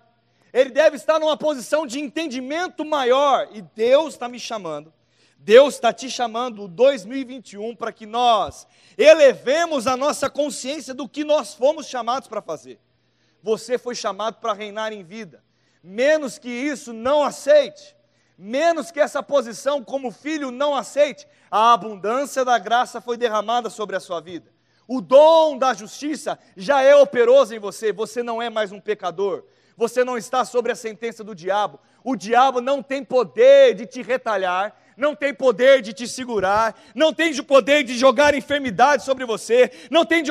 Ele 0.58 0.70
deve 0.70 0.96
estar 0.96 1.18
numa 1.20 1.36
posição 1.36 1.86
de 1.86 2.00
entendimento 2.00 2.84
maior. 2.84 3.48
E 3.52 3.60
Deus 3.60 4.14
está 4.14 4.28
me 4.28 4.40
chamando 4.40 4.92
Deus 5.38 5.74
está 5.74 5.92
te 5.92 6.10
chamando 6.10 6.66
2021 6.66 7.76
para 7.76 7.92
que 7.92 8.04
nós 8.04 8.66
elevemos 8.98 9.86
a 9.86 9.96
nossa 9.96 10.28
consciência 10.28 10.92
do 10.92 11.08
que 11.08 11.22
nós 11.22 11.54
fomos 11.54 11.86
chamados 11.86 12.26
para 12.26 12.42
fazer. 12.42 12.80
Você 13.44 13.78
foi 13.78 13.94
chamado 13.94 14.38
para 14.40 14.52
reinar 14.52 14.92
em 14.92 15.04
vida. 15.04 15.44
Menos 15.80 16.36
que 16.36 16.48
isso, 16.48 16.92
não 16.92 17.22
aceite. 17.22 17.94
Menos 18.36 18.90
que 18.90 18.98
essa 18.98 19.22
posição 19.22 19.84
como 19.84 20.10
filho, 20.10 20.50
não 20.50 20.74
aceite. 20.74 21.28
A 21.48 21.72
abundância 21.72 22.44
da 22.44 22.58
graça 22.58 23.00
foi 23.00 23.16
derramada 23.16 23.70
sobre 23.70 23.94
a 23.94 24.00
sua 24.00 24.20
vida. 24.20 24.50
O 24.88 25.00
dom 25.00 25.56
da 25.58 25.74
justiça 25.74 26.36
já 26.56 26.82
é 26.82 26.96
operoso 26.96 27.54
em 27.54 27.60
você. 27.60 27.92
Você 27.92 28.20
não 28.20 28.42
é 28.42 28.50
mais 28.50 28.72
um 28.72 28.80
pecador. 28.80 29.44
Você 29.76 30.04
não 30.04 30.16
está 30.16 30.44
sobre 30.44 30.72
a 30.72 30.76
sentença 30.76 31.22
do 31.22 31.34
diabo. 31.34 31.78
O 32.02 32.16
diabo 32.16 32.60
não 32.60 32.82
tem 32.82 33.04
poder 33.04 33.74
de 33.74 33.86
te 33.86 34.02
retalhar 34.02 34.74
não 34.96 35.14
tem 35.14 35.34
poder 35.34 35.82
de 35.82 35.92
te 35.92 36.08
segurar, 36.08 36.74
não 36.94 37.12
tem 37.12 37.34
poder 37.42 37.84
de 37.84 37.96
jogar 37.96 38.34
enfermidade 38.34 39.04
sobre 39.04 39.24
você, 39.26 39.70
não 39.90 40.04
tem 40.04 40.24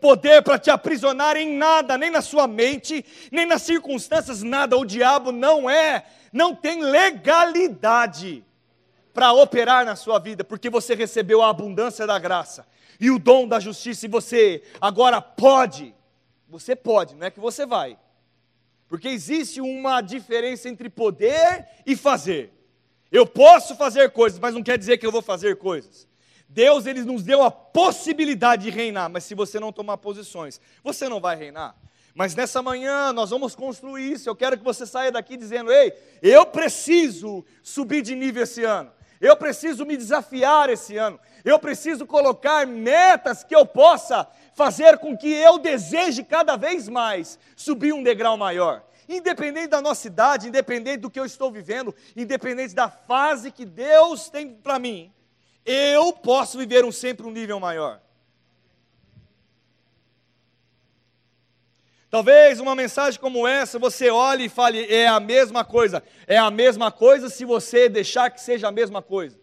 poder 0.00 0.42
para 0.42 0.58
te 0.58 0.70
aprisionar 0.70 1.36
em 1.36 1.56
nada, 1.56 1.98
nem 1.98 2.10
na 2.10 2.22
sua 2.22 2.46
mente, 2.46 3.04
nem 3.30 3.44
nas 3.44 3.62
circunstâncias, 3.62 4.42
nada. 4.42 4.76
O 4.76 4.84
diabo 4.84 5.30
não 5.30 5.68
é, 5.68 6.06
não 6.32 6.54
tem 6.54 6.82
legalidade 6.82 8.42
para 9.12 9.32
operar 9.32 9.84
na 9.84 9.94
sua 9.94 10.18
vida, 10.18 10.42
porque 10.42 10.70
você 10.70 10.94
recebeu 10.94 11.42
a 11.42 11.50
abundância 11.50 12.06
da 12.06 12.18
graça 12.18 12.66
e 12.98 13.10
o 13.10 13.18
dom 13.18 13.46
da 13.46 13.60
justiça, 13.60 14.06
e 14.06 14.08
você 14.08 14.62
agora 14.80 15.20
pode. 15.20 15.94
Você 16.48 16.74
pode, 16.74 17.14
não 17.16 17.26
é 17.26 17.30
que 17.30 17.40
você 17.40 17.66
vai. 17.66 17.98
Porque 18.88 19.08
existe 19.08 19.60
uma 19.60 20.00
diferença 20.00 20.68
entre 20.68 20.88
poder 20.88 21.66
e 21.86 21.96
fazer. 21.96 22.52
Eu 23.10 23.26
posso 23.26 23.76
fazer 23.76 24.10
coisas, 24.10 24.38
mas 24.38 24.54
não 24.54 24.62
quer 24.62 24.76
dizer 24.76 24.98
que 24.98 25.06
eu 25.06 25.12
vou 25.12 25.22
fazer 25.22 25.56
coisas. 25.56 26.06
Deus 26.48 26.86
ele 26.86 27.02
nos 27.02 27.22
deu 27.22 27.42
a 27.42 27.50
possibilidade 27.50 28.64
de 28.64 28.70
reinar, 28.70 29.08
mas 29.08 29.24
se 29.24 29.34
você 29.34 29.58
não 29.58 29.72
tomar 29.72 29.98
posições, 29.98 30.60
você 30.82 31.08
não 31.08 31.20
vai 31.20 31.36
reinar. 31.36 31.76
Mas 32.14 32.34
nessa 32.34 32.62
manhã 32.62 33.12
nós 33.12 33.30
vamos 33.30 33.56
construir 33.56 34.12
isso. 34.12 34.28
Eu 34.28 34.36
quero 34.36 34.56
que 34.56 34.62
você 34.62 34.86
saia 34.86 35.10
daqui 35.10 35.36
dizendo: 35.36 35.72
"Ei, 35.72 35.92
eu 36.22 36.46
preciso 36.46 37.44
subir 37.62 38.02
de 38.02 38.14
nível 38.14 38.44
esse 38.44 38.62
ano. 38.62 38.92
Eu 39.24 39.38
preciso 39.38 39.86
me 39.86 39.96
desafiar 39.96 40.68
esse 40.68 40.98
ano. 40.98 41.18
Eu 41.42 41.58
preciso 41.58 42.04
colocar 42.04 42.66
metas 42.66 43.42
que 43.42 43.56
eu 43.56 43.64
possa 43.64 44.28
fazer 44.54 44.98
com 44.98 45.16
que 45.16 45.32
eu 45.32 45.56
deseje 45.56 46.22
cada 46.22 46.56
vez 46.56 46.90
mais 46.90 47.38
subir 47.56 47.94
um 47.94 48.02
degrau 48.02 48.36
maior. 48.36 48.84
Independente 49.08 49.68
da 49.68 49.80
nossa 49.80 50.06
idade, 50.08 50.48
independente 50.48 50.98
do 50.98 51.10
que 51.10 51.18
eu 51.18 51.24
estou 51.24 51.50
vivendo, 51.50 51.94
independente 52.14 52.74
da 52.74 52.90
fase 52.90 53.50
que 53.50 53.64
Deus 53.64 54.28
tem 54.28 54.46
para 54.46 54.78
mim, 54.78 55.10
eu 55.64 56.12
posso 56.12 56.58
viver 56.58 56.84
um, 56.84 56.92
sempre 56.92 57.26
um 57.26 57.30
nível 57.30 57.58
maior. 57.58 58.02
Talvez 62.14 62.60
uma 62.60 62.76
mensagem 62.76 63.18
como 63.18 63.44
essa 63.44 63.76
você 63.76 64.08
olhe 64.08 64.44
e 64.44 64.48
fale, 64.48 64.86
é 64.86 65.08
a 65.08 65.18
mesma 65.18 65.64
coisa. 65.64 66.00
É 66.28 66.38
a 66.38 66.48
mesma 66.48 66.92
coisa 66.92 67.28
se 67.28 67.44
você 67.44 67.88
deixar 67.88 68.30
que 68.30 68.40
seja 68.40 68.68
a 68.68 68.70
mesma 68.70 69.02
coisa. 69.02 69.36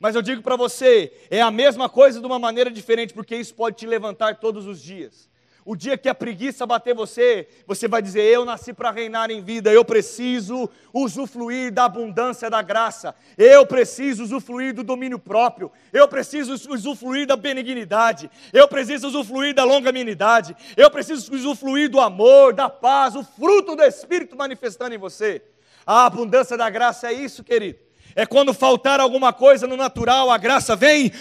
Mas 0.00 0.16
eu 0.16 0.22
digo 0.22 0.42
para 0.42 0.56
você, 0.56 1.12
é 1.30 1.40
a 1.40 1.52
mesma 1.52 1.88
coisa 1.88 2.18
de 2.18 2.26
uma 2.26 2.36
maneira 2.36 2.68
diferente, 2.68 3.14
porque 3.14 3.36
isso 3.36 3.54
pode 3.54 3.76
te 3.76 3.86
levantar 3.86 4.40
todos 4.40 4.66
os 4.66 4.82
dias. 4.82 5.30
O 5.64 5.76
dia 5.76 5.96
que 5.96 6.08
a 6.08 6.14
preguiça 6.14 6.66
bater 6.66 6.92
você, 6.92 7.46
você 7.66 7.86
vai 7.86 8.02
dizer: 8.02 8.22
Eu 8.22 8.44
nasci 8.44 8.72
para 8.72 8.90
reinar 8.90 9.30
em 9.30 9.40
vida, 9.40 9.72
eu 9.72 9.84
preciso 9.84 10.68
usufruir 10.92 11.72
da 11.72 11.84
abundância 11.84 12.50
da 12.50 12.60
graça, 12.60 13.14
eu 13.38 13.64
preciso 13.64 14.24
usufruir 14.24 14.74
do 14.74 14.82
domínio 14.82 15.20
próprio, 15.20 15.70
eu 15.92 16.08
preciso 16.08 16.54
usufruir 16.68 17.28
da 17.28 17.36
benignidade, 17.36 18.28
eu 18.52 18.66
preciso 18.66 19.06
usufruir 19.06 19.54
da 19.54 19.62
longanimidade, 19.62 20.56
eu 20.76 20.90
preciso 20.90 21.32
usufruir 21.32 21.88
do 21.88 22.00
amor, 22.00 22.52
da 22.52 22.68
paz, 22.68 23.14
o 23.14 23.22
fruto 23.22 23.76
do 23.76 23.84
Espírito 23.84 24.36
manifestando 24.36 24.94
em 24.94 24.98
você. 24.98 25.42
A 25.86 26.06
abundância 26.06 26.56
da 26.56 26.68
graça 26.70 27.08
é 27.08 27.12
isso, 27.12 27.44
querido. 27.44 27.78
É 28.14 28.26
quando 28.26 28.52
faltar 28.52 29.00
alguma 29.00 29.32
coisa 29.32 29.66
no 29.66 29.76
natural, 29.76 30.30
a 30.30 30.38
graça 30.38 30.76
vem 30.76 31.12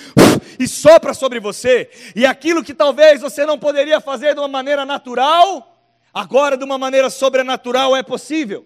e 0.59 0.67
sopra 0.67 1.13
sobre 1.13 1.39
você. 1.39 1.89
E 2.15 2.25
aquilo 2.25 2.63
que 2.63 2.73
talvez 2.73 3.21
você 3.21 3.45
não 3.45 3.57
poderia 3.57 4.01
fazer 4.01 4.33
de 4.33 4.39
uma 4.39 4.47
maneira 4.47 4.85
natural, 4.85 5.77
agora 6.13 6.57
de 6.57 6.63
uma 6.63 6.77
maneira 6.77 7.09
sobrenatural 7.09 7.95
é 7.95 8.03
possível. 8.03 8.65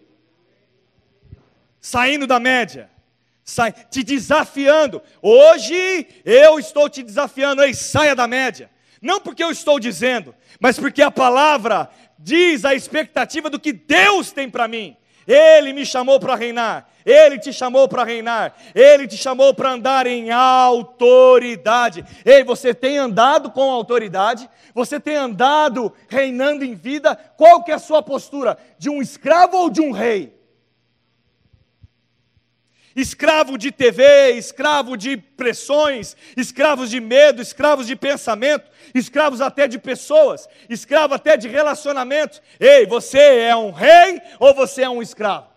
Saindo 1.80 2.26
da 2.26 2.40
média, 2.40 2.90
sai, 3.44 3.72
te 3.72 4.04
desafiando. 4.04 5.02
Hoje 5.22 6.08
eu 6.26 6.58
estou 6.58 6.90
te 6.90 7.04
desafiando, 7.04 7.62
ei, 7.62 7.74
saia 7.74 8.16
da 8.16 8.28
média. 8.28 8.72
Não 9.02 9.22
porque 9.22 9.44
eu 9.44 9.52
estou 9.52 9.80
dizendo, 9.80 10.34
mas 10.60 10.80
porque 10.80 11.02
a 11.04 11.12
palavra 11.12 11.90
diz 12.18 12.66
a 12.66 12.74
expectativa 12.74 13.50
do 13.50 13.60
que 13.60 13.72
Deus 13.72 14.32
tem 14.32 14.50
para 14.50 14.68
mim. 14.68 14.98
Ele 15.28 15.74
me 15.74 15.86
chamou 15.86 16.20
para 16.20 16.36
reinar. 16.36 16.88
Ele 17.06 17.38
te 17.38 17.54
chamou 17.54 17.88
para 17.88 18.04
reinar, 18.04 18.56
Ele 18.74 19.08
te 19.08 19.16
chamou 19.16 19.54
para 19.54 19.74
andar 19.74 20.08
em 20.08 20.32
autoridade. 20.32 22.04
Ei, 22.26 22.44
você 22.44 22.74
tem 22.74 22.98
andado 22.98 23.52
com 23.52 23.70
autoridade? 23.70 24.50
Você 24.74 25.00
tem 25.00 25.16
andado 25.16 25.94
reinando 26.10 26.66
em 26.66 26.74
vida? 26.74 27.16
Qual 27.38 27.64
que 27.64 27.72
é 27.72 27.76
a 27.76 27.80
sua 27.80 28.02
postura? 28.02 28.58
De 28.80 28.90
um 28.90 29.04
escravo 29.04 29.56
ou 29.56 29.70
de 29.70 29.82
um 29.82 29.92
rei? 29.92 30.35
Escravo 32.96 33.58
de 33.58 33.74
TV, 33.74 34.32
escravo 34.32 34.96
de 34.96 35.18
pressões, 35.18 36.16
escravos 36.38 36.90
de 36.90 37.02
medo, 37.02 37.42
escravos 37.42 37.86
de 37.86 37.96
pensamento, 37.96 38.72
escravos 38.94 39.42
até 39.42 39.68
de 39.68 39.78
pessoas, 39.78 40.48
escravo 40.70 41.14
até 41.14 41.36
de 41.36 41.50
relacionamentos. 41.50 42.42
Ei, 42.58 42.86
você 42.86 43.20
é 43.42 43.56
um 43.56 43.72
rei 43.72 44.22
ou 44.40 44.54
você 44.54 44.84
é 44.84 44.90
um 44.90 45.02
escravo? 45.02 45.48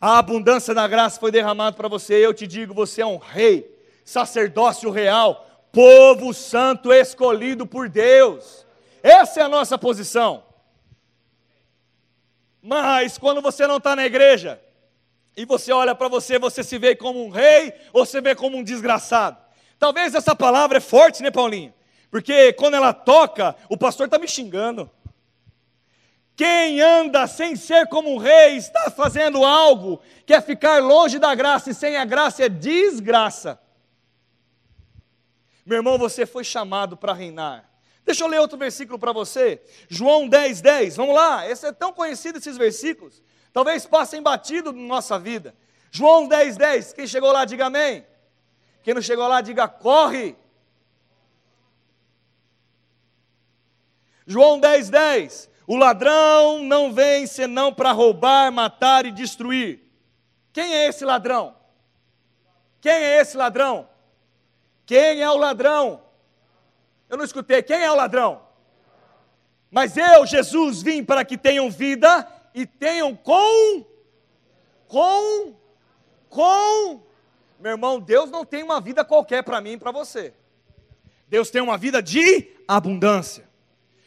A 0.00 0.18
abundância 0.18 0.72
da 0.72 0.86
graça 0.86 1.18
foi 1.18 1.32
derramada 1.32 1.76
para 1.76 1.88
você. 1.88 2.14
Eu 2.14 2.32
te 2.32 2.46
digo, 2.46 2.72
você 2.72 3.02
é 3.02 3.06
um 3.06 3.16
rei, 3.16 3.68
sacerdócio 4.04 4.90
real, 4.90 5.68
povo 5.72 6.32
santo 6.32 6.92
escolhido 6.92 7.66
por 7.66 7.88
Deus. 7.88 8.64
Essa 9.02 9.40
é 9.40 9.42
a 9.42 9.48
nossa 9.48 9.76
posição. 9.76 10.44
Mas 12.62 13.18
quando 13.18 13.42
você 13.42 13.66
não 13.66 13.78
está 13.78 13.96
na 13.96 14.06
igreja 14.06 14.60
e 15.36 15.44
você 15.44 15.72
olha 15.72 15.94
para 15.94 16.08
você, 16.08 16.38
você 16.38 16.64
se 16.64 16.78
vê 16.78 16.96
como 16.96 17.24
um 17.24 17.28
rei 17.28 17.74
ou 17.92 18.06
você 18.06 18.20
vê 18.20 18.34
como 18.34 18.56
um 18.56 18.64
desgraçado. 18.64 19.36
Talvez 19.78 20.14
essa 20.14 20.34
palavra 20.34 20.78
é 20.78 20.80
forte, 20.80 21.22
né, 21.22 21.30
Paulinho? 21.30 21.74
Porque 22.10 22.52
quando 22.54 22.74
ela 22.74 22.94
toca, 22.94 23.54
o 23.68 23.76
pastor 23.76 24.06
está 24.06 24.18
me 24.18 24.26
xingando. 24.26 24.90
Quem 26.34 26.80
anda 26.80 27.26
sem 27.26 27.56
ser 27.56 27.86
como 27.88 28.14
um 28.14 28.18
rei 28.18 28.56
está 28.56 28.90
fazendo 28.90 29.44
algo 29.44 30.00
que 30.24 30.32
é 30.32 30.40
ficar 30.40 30.82
longe 30.82 31.18
da 31.18 31.34
graça, 31.34 31.70
e 31.70 31.74
sem 31.74 31.96
a 31.96 32.04
graça 32.04 32.44
é 32.44 32.48
desgraça. 32.48 33.60
Meu 35.64 35.78
irmão, 35.78 35.98
você 35.98 36.24
foi 36.24 36.44
chamado 36.44 36.96
para 36.96 37.12
reinar. 37.12 37.68
Deixa 38.04 38.22
eu 38.22 38.28
ler 38.28 38.38
outro 38.38 38.56
versículo 38.56 38.98
para 38.98 39.12
você. 39.12 39.60
João 39.88 40.28
10, 40.28 40.60
10. 40.60 40.96
Vamos 40.96 41.14
lá. 41.14 41.48
Esse 41.50 41.66
é 41.66 41.72
tão 41.72 41.92
conhecido 41.92 42.38
esses 42.38 42.56
versículos. 42.56 43.20
Talvez 43.56 43.86
passem 43.86 44.20
batido 44.20 44.70
na 44.70 44.82
nossa 44.82 45.18
vida. 45.18 45.54
João 45.90 46.28
10, 46.28 46.58
10. 46.58 46.92
Quem 46.92 47.06
chegou 47.06 47.32
lá, 47.32 47.46
diga 47.46 47.64
amém. 47.64 48.06
Quem 48.82 48.92
não 48.92 49.00
chegou 49.00 49.26
lá, 49.26 49.40
diga 49.40 49.66
corre. 49.66 50.36
João 54.26 54.60
10, 54.60 54.90
10. 54.90 55.50
O 55.66 55.74
ladrão 55.74 56.62
não 56.64 56.92
vem 56.92 57.26
senão 57.26 57.72
para 57.72 57.92
roubar, 57.92 58.52
matar 58.52 59.06
e 59.06 59.10
destruir. 59.10 59.90
Quem 60.52 60.74
é 60.74 60.88
esse 60.88 61.02
ladrão? 61.06 61.56
Quem 62.78 62.92
é 62.92 63.22
esse 63.22 63.38
ladrão? 63.38 63.88
Quem 64.84 65.22
é 65.22 65.30
o 65.30 65.38
ladrão? 65.38 66.02
Eu 67.08 67.16
não 67.16 67.24
escutei. 67.24 67.62
Quem 67.62 67.82
é 67.82 67.90
o 67.90 67.96
ladrão? 67.96 68.42
Mas 69.70 69.96
eu, 69.96 70.26
Jesus, 70.26 70.82
vim 70.82 71.02
para 71.02 71.24
que 71.24 71.38
tenham 71.38 71.70
vida 71.70 72.35
e 72.56 72.64
tenham 72.64 73.14
com, 73.14 73.84
com, 74.88 75.54
com. 76.30 77.02
Meu 77.60 77.72
irmão, 77.72 78.00
Deus 78.00 78.30
não 78.30 78.46
tem 78.46 78.62
uma 78.62 78.80
vida 78.80 79.04
qualquer 79.04 79.44
para 79.44 79.60
mim 79.60 79.72
e 79.72 79.78
para 79.78 79.92
você. 79.92 80.32
Deus 81.28 81.50
tem 81.50 81.60
uma 81.60 81.76
vida 81.76 82.02
de 82.02 82.50
abundância. 82.66 83.46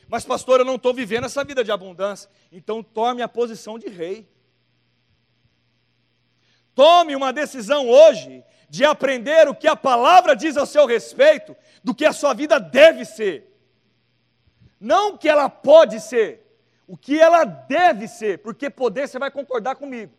Mas, 0.07 0.25
pastor, 0.25 0.59
eu 0.59 0.65
não 0.65 0.77
estou 0.77 0.91
vivendo 0.91 1.25
essa 1.25 1.43
vida 1.43 1.63
de 1.63 1.71
abundância. 1.71 2.27
Então, 2.51 2.81
tome 2.81 3.21
a 3.21 3.27
posição 3.27 3.77
de 3.77 3.87
rei. 3.87 4.27
Tome 6.73 7.15
uma 7.15 7.31
decisão 7.31 7.87
hoje 7.87 8.43
de 8.67 8.83
aprender 8.83 9.47
o 9.47 9.53
que 9.53 9.67
a 9.67 9.75
palavra 9.75 10.35
diz 10.35 10.57
ao 10.57 10.65
seu 10.65 10.87
respeito, 10.87 11.55
do 11.83 11.93
que 11.93 12.05
a 12.05 12.13
sua 12.13 12.33
vida 12.33 12.59
deve 12.59 13.05
ser. 13.05 13.45
Não 14.79 15.15
que 15.15 15.29
ela 15.29 15.49
pode 15.49 15.99
ser, 15.99 16.48
o 16.89 16.97
que 16.97 17.19
ela 17.19 17.43
deve 17.45 18.07
ser, 18.07 18.39
porque 18.39 18.67
poder 18.67 19.07
você 19.07 19.19
vai 19.19 19.29
concordar 19.29 19.75
comigo. 19.75 20.11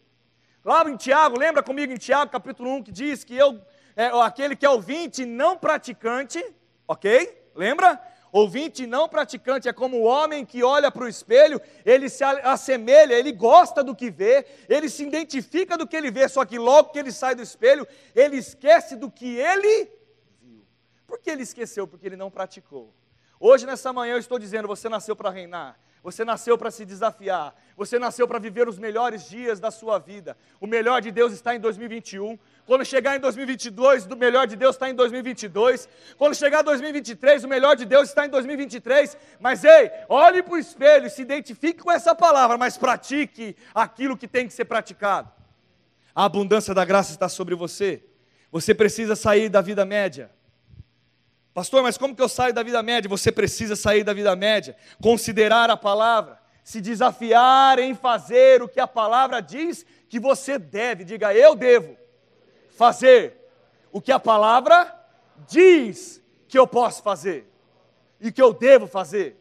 Lá 0.64 0.88
em 0.88 0.96
Tiago, 0.96 1.36
lembra 1.36 1.64
comigo 1.64 1.92
em 1.92 1.96
Tiago, 1.96 2.30
capítulo 2.30 2.70
1, 2.76 2.84
que 2.84 2.92
diz 2.92 3.24
que 3.24 3.36
eu, 3.36 3.60
é, 3.96 4.06
aquele 4.22 4.54
que 4.54 4.64
é 4.64 4.70
ouvinte, 4.70 5.26
não 5.26 5.58
praticante, 5.58 6.40
ok? 6.86 7.50
Lembra? 7.56 8.00
Ouvinte 8.30 8.86
não 8.86 9.08
praticante 9.08 9.68
é 9.68 9.72
como 9.72 9.96
o 9.96 10.04
homem 10.04 10.46
que 10.46 10.62
olha 10.62 10.92
para 10.92 11.02
o 11.02 11.08
espelho, 11.08 11.60
ele 11.84 12.08
se 12.08 12.22
assemelha, 12.22 13.14
ele 13.14 13.32
gosta 13.32 13.82
do 13.82 13.92
que 13.92 14.08
vê, 14.08 14.46
ele 14.68 14.88
se 14.88 15.02
identifica 15.04 15.76
do 15.76 15.88
que 15.88 15.96
ele 15.96 16.12
vê, 16.12 16.28
só 16.28 16.44
que 16.44 16.56
logo 16.56 16.90
que 16.90 17.00
ele 17.00 17.10
sai 17.10 17.34
do 17.34 17.42
espelho, 17.42 17.84
ele 18.14 18.36
esquece 18.36 18.94
do 18.94 19.10
que 19.10 19.36
ele 19.36 19.90
viu. 20.40 20.64
Por 21.04 21.18
que 21.18 21.30
ele 21.30 21.42
esqueceu? 21.42 21.88
Porque 21.88 22.06
ele 22.06 22.16
não 22.16 22.30
praticou. 22.30 22.94
Hoje, 23.40 23.66
nessa 23.66 23.92
manhã, 23.92 24.12
eu 24.12 24.18
estou 24.18 24.38
dizendo: 24.38 24.68
você 24.68 24.88
nasceu 24.88 25.16
para 25.16 25.30
reinar. 25.30 25.76
Você 26.02 26.24
nasceu 26.24 26.56
para 26.56 26.70
se 26.70 26.86
desafiar. 26.86 27.54
Você 27.76 27.98
nasceu 27.98 28.26
para 28.26 28.38
viver 28.38 28.66
os 28.66 28.78
melhores 28.78 29.28
dias 29.28 29.60
da 29.60 29.70
sua 29.70 29.98
vida. 29.98 30.36
O 30.58 30.66
melhor 30.66 31.02
de 31.02 31.10
Deus 31.10 31.32
está 31.32 31.54
em 31.54 31.60
2021. 31.60 32.38
Quando 32.64 32.84
chegar 32.86 33.16
em 33.16 33.20
2022, 33.20 34.06
o 34.06 34.16
melhor 34.16 34.46
de 34.46 34.56
Deus 34.56 34.76
está 34.76 34.88
em 34.88 34.94
2022. 34.94 35.88
Quando 36.16 36.34
chegar 36.34 36.62
em 36.62 36.64
2023, 36.64 37.44
o 37.44 37.48
melhor 37.48 37.76
de 37.76 37.84
Deus 37.84 38.08
está 38.08 38.24
em 38.24 38.30
2023. 38.30 39.16
Mas 39.38 39.62
ei, 39.62 39.90
olhe 40.08 40.42
para 40.42 40.54
o 40.54 40.58
espelho, 40.58 41.10
se 41.10 41.20
identifique 41.20 41.82
com 41.82 41.92
essa 41.92 42.14
palavra, 42.14 42.56
mas 42.56 42.78
pratique 42.78 43.54
aquilo 43.74 44.16
que 44.16 44.26
tem 44.26 44.46
que 44.46 44.54
ser 44.54 44.64
praticado. 44.64 45.30
A 46.14 46.24
abundância 46.24 46.72
da 46.72 46.84
graça 46.84 47.12
está 47.12 47.28
sobre 47.28 47.54
você. 47.54 48.02
Você 48.50 48.74
precisa 48.74 49.14
sair 49.14 49.50
da 49.50 49.60
vida 49.60 49.84
média. 49.84 50.30
Pastor, 51.52 51.82
mas 51.82 51.98
como 51.98 52.14
que 52.14 52.22
eu 52.22 52.28
saio 52.28 52.54
da 52.54 52.62
vida 52.62 52.82
média? 52.82 53.08
Você 53.08 53.32
precisa 53.32 53.74
sair 53.74 54.04
da 54.04 54.12
vida 54.12 54.34
média, 54.36 54.76
considerar 55.02 55.68
a 55.68 55.76
palavra, 55.76 56.38
se 56.62 56.80
desafiar 56.80 57.78
em 57.78 57.94
fazer 57.94 58.62
o 58.62 58.68
que 58.68 58.78
a 58.78 58.86
palavra 58.86 59.40
diz 59.40 59.84
que 60.08 60.20
você 60.20 60.58
deve. 60.58 61.04
Diga, 61.04 61.34
eu 61.34 61.56
devo 61.56 61.96
fazer 62.76 63.36
o 63.90 64.00
que 64.00 64.12
a 64.12 64.20
palavra 64.20 64.94
diz 65.48 66.22
que 66.46 66.58
eu 66.58 66.66
posso 66.66 67.02
fazer 67.02 67.50
e 68.20 68.30
que 68.30 68.40
eu 68.40 68.52
devo 68.52 68.86
fazer. 68.86 69.39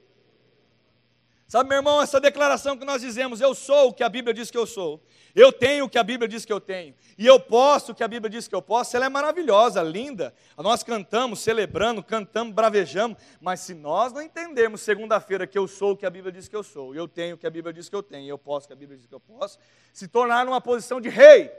Sabe, 1.50 1.68
meu 1.68 1.80
irmão, 1.80 2.00
essa 2.00 2.22
declaração 2.22 2.78
que 2.78 2.86
nós 2.86 3.02
dizemos, 3.02 3.42
eu 3.42 3.56
sou 3.56 3.90
o 3.90 3.94
que 3.94 4.04
a 4.04 4.08
Bíblia 4.08 4.36
diz 4.36 4.52
que 4.52 4.58
eu 4.58 4.68
sou, 4.68 5.04
eu 5.34 5.52
tenho 5.52 5.86
o 5.86 5.90
que 5.90 5.98
a 5.98 6.04
Bíblia 6.04 6.28
diz 6.28 6.46
que 6.46 6.54
eu 6.54 6.62
tenho, 6.62 6.94
e 7.18 7.26
eu 7.26 7.40
posso 7.40 7.92
o 7.92 7.96
que 7.96 8.04
a 8.04 8.08
Bíblia 8.08 8.30
diz 8.30 8.48
que 8.48 8.54
eu 8.54 8.62
posso, 8.62 8.96
ela 8.96 9.08
é 9.08 9.10
maravilhosa, 9.10 9.82
linda. 9.82 10.32
Nós 10.56 10.84
cantamos, 10.84 11.40
celebrando, 11.40 12.04
cantamos, 12.04 12.54
bravejamos, 12.54 13.18
mas 13.42 13.62
se 13.62 13.74
nós 13.74 14.14
não 14.14 14.22
entendermos 14.22 14.82
segunda-feira 14.82 15.48
que 15.48 15.58
eu 15.58 15.68
sou 15.68 15.94
o 15.94 15.98
que 15.98 16.06
a 16.06 16.10
Bíblia 16.12 16.32
diz 16.32 16.48
que 16.48 16.56
eu 16.56 16.62
sou, 16.62 16.94
eu 16.94 17.08
tenho 17.08 17.34
o 17.34 17.38
que 17.40 17.48
a 17.48 17.50
Bíblia 17.50 17.74
diz 17.74 17.90
que 17.90 17.96
eu 17.96 18.04
tenho, 18.04 18.30
eu 18.30 18.38
posso 18.38 18.66
o 18.66 18.68
que 18.68 18.74
a 18.74 18.76
Bíblia 18.76 19.00
diz 19.00 19.08
que 19.08 19.16
eu 19.16 19.20
posso, 19.20 19.58
se 19.92 20.08
tornar 20.08 20.46
numa 20.46 20.62
posição 20.62 21.02
de 21.02 21.10
rei. 21.10 21.52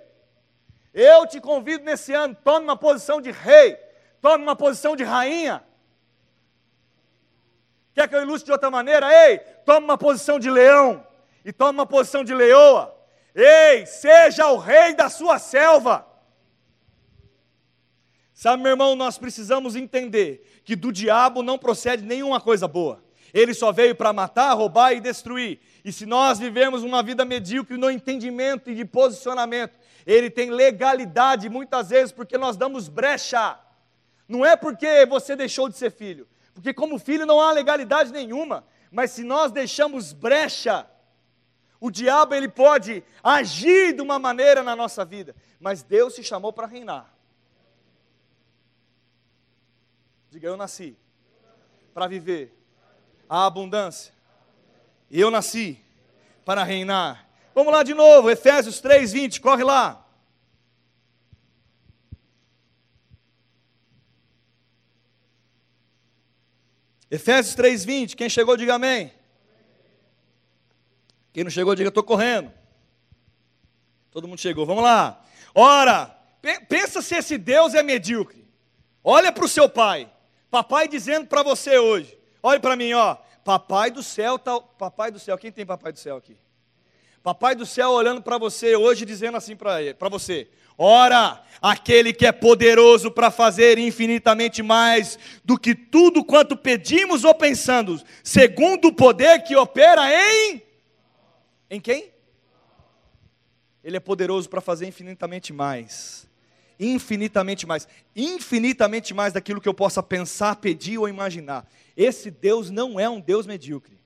Eu 0.94 1.26
te 1.26 1.40
convido 1.40 1.82
nesse 1.82 2.12
ano, 2.12 2.36
tome 2.44 2.62
uma 2.62 2.76
posição 2.76 3.20
de 3.20 3.32
rei, 3.32 3.76
tome 4.20 4.44
uma 4.44 4.54
posição 4.54 4.94
de 4.94 5.02
rainha. 5.02 5.64
Quer 7.94 8.08
que 8.08 8.14
eu 8.14 8.22
ilustre 8.22 8.46
de 8.46 8.52
outra 8.52 8.70
maneira? 8.70 9.08
Ei, 9.28 9.38
tome 9.64 9.84
uma 9.84 9.98
posição 9.98 10.38
de 10.38 10.50
leão 10.50 11.04
e 11.44 11.52
tome 11.52 11.78
uma 11.78 11.86
posição 11.86 12.22
de 12.22 12.34
leoa. 12.34 12.96
Ei, 13.34 13.86
seja 13.86 14.48
o 14.48 14.56
rei 14.56 14.94
da 14.94 15.08
sua 15.08 15.38
selva. 15.38 16.06
Sabe, 18.32 18.62
meu 18.62 18.72
irmão, 18.72 18.96
nós 18.96 19.18
precisamos 19.18 19.76
entender 19.76 20.62
que 20.64 20.74
do 20.74 20.90
diabo 20.90 21.42
não 21.42 21.58
procede 21.58 22.04
nenhuma 22.04 22.40
coisa 22.40 22.66
boa. 22.66 23.04
Ele 23.34 23.52
só 23.54 23.70
veio 23.70 23.94
para 23.94 24.12
matar, 24.12 24.54
roubar 24.54 24.92
e 24.92 25.00
destruir. 25.00 25.60
E 25.84 25.92
se 25.92 26.06
nós 26.06 26.38
vivemos 26.38 26.82
uma 26.82 27.02
vida 27.02 27.24
medíocre 27.24 27.76
no 27.76 27.90
entendimento 27.90 28.70
e 28.70 28.74
de 28.74 28.84
posicionamento, 28.84 29.78
ele 30.06 30.30
tem 30.30 30.50
legalidade 30.50 31.48
muitas 31.48 31.90
vezes 31.90 32.12
porque 32.12 32.36
nós 32.36 32.56
damos 32.56 32.88
brecha. 32.88 33.58
Não 34.28 34.44
é 34.44 34.56
porque 34.56 35.06
você 35.06 35.36
deixou 35.36 35.68
de 35.68 35.76
ser 35.76 35.90
filho, 35.90 36.26
porque 36.54 36.74
como 36.74 36.98
filho 36.98 37.26
não 37.26 37.40
há 37.40 37.52
legalidade 37.52 38.12
nenhuma, 38.12 38.64
mas 38.90 39.12
se 39.12 39.22
nós 39.22 39.52
deixamos 39.52 40.12
brecha, 40.12 40.86
o 41.80 41.90
diabo 41.90 42.34
ele 42.34 42.48
pode 42.48 43.02
agir 43.22 43.94
de 43.94 44.02
uma 44.02 44.18
maneira 44.18 44.62
na 44.62 44.76
nossa 44.76 45.04
vida, 45.04 45.34
mas 45.58 45.82
Deus 45.82 46.14
se 46.14 46.22
chamou 46.22 46.52
para 46.52 46.66
reinar. 46.66 47.14
Diga, 50.30 50.46
eu 50.46 50.56
nasci 50.56 50.96
para 51.92 52.06
viver 52.06 52.54
a 53.28 53.46
abundância. 53.46 54.12
Eu 55.10 55.30
nasci 55.30 55.80
para 56.44 56.62
reinar. 56.62 57.28
Vamos 57.54 57.72
lá 57.72 57.82
de 57.82 57.94
novo, 57.94 58.30
Efésios 58.30 58.80
3:20, 58.80 59.40
corre 59.40 59.64
lá. 59.64 60.06
Efésios 67.10 67.54
3:20, 67.54 68.14
quem 68.14 68.28
chegou 68.28 68.56
diga 68.56 68.74
amém. 68.74 69.12
Quem 71.32 71.44
não 71.44 71.50
chegou 71.50 71.74
diga 71.74 71.88
estou 71.88 72.04
correndo. 72.04 72.52
Todo 74.10 74.26
mundo 74.28 74.40
chegou, 74.40 74.66
vamos 74.66 74.82
lá. 74.82 75.24
Ora, 75.54 76.16
pensa 76.68 77.00
se 77.02 77.16
esse 77.16 77.38
Deus 77.38 77.74
é 77.74 77.82
medíocre. 77.82 78.48
Olha 79.02 79.32
para 79.32 79.44
o 79.44 79.48
seu 79.48 79.68
pai. 79.68 80.10
Papai 80.50 80.88
dizendo 80.88 81.26
para 81.26 81.42
você 81.42 81.78
hoje. 81.78 82.18
Olha 82.42 82.58
para 82.58 82.76
mim, 82.76 82.92
ó. 82.92 83.16
Papai 83.44 83.90
do 83.90 84.02
céu, 84.02 84.38
tá, 84.38 84.60
papai 84.60 85.10
do 85.10 85.18
céu. 85.18 85.38
Quem 85.38 85.52
tem 85.52 85.64
papai 85.64 85.92
do 85.92 85.98
céu 85.98 86.16
aqui? 86.16 86.36
Papai 87.22 87.54
do 87.54 87.66
céu 87.66 87.90
olhando 87.90 88.22
para 88.22 88.38
você 88.38 88.74
hoje 88.74 89.04
dizendo 89.04 89.36
assim 89.36 89.54
para 89.54 90.08
você: 90.08 90.48
Ora, 90.78 91.42
aquele 91.60 92.10
que 92.10 92.24
é 92.24 92.32
poderoso 92.32 93.10
para 93.10 93.30
fazer 93.30 93.76
infinitamente 93.76 94.62
mais 94.62 95.18
do 95.44 95.58
que 95.58 95.74
tudo 95.74 96.24
quanto 96.24 96.56
pedimos 96.56 97.22
ou 97.22 97.34
pensamos, 97.34 98.02
segundo 98.24 98.88
o 98.88 98.94
poder 98.94 99.42
que 99.42 99.54
opera 99.54 100.10
em. 100.10 100.62
Em 101.68 101.78
quem? 101.78 102.10
Ele 103.84 103.98
é 103.98 104.00
poderoso 104.00 104.48
para 104.48 104.62
fazer 104.62 104.86
infinitamente 104.86 105.52
mais. 105.52 106.26
Infinitamente 106.78 107.66
mais. 107.66 107.86
Infinitamente 108.16 109.12
mais 109.12 109.34
daquilo 109.34 109.60
que 109.60 109.68
eu 109.68 109.74
possa 109.74 110.02
pensar, 110.02 110.56
pedir 110.56 110.96
ou 110.96 111.06
imaginar. 111.06 111.70
Esse 111.94 112.30
Deus 112.30 112.70
não 112.70 112.98
é 112.98 113.06
um 113.06 113.20
Deus 113.20 113.46
medíocre. 113.46 113.99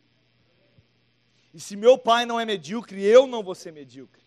E 1.55 1.61
se 1.61 1.77
meu 1.77 1.97
pai 1.97 2.27
não 2.27 2.39
é 2.41 2.45
medíocre, 2.45 3.03
eu 3.05 3.29
não 3.29 3.41
vou 3.41 3.55
ser 3.55 3.73
medíocre. 3.73 4.25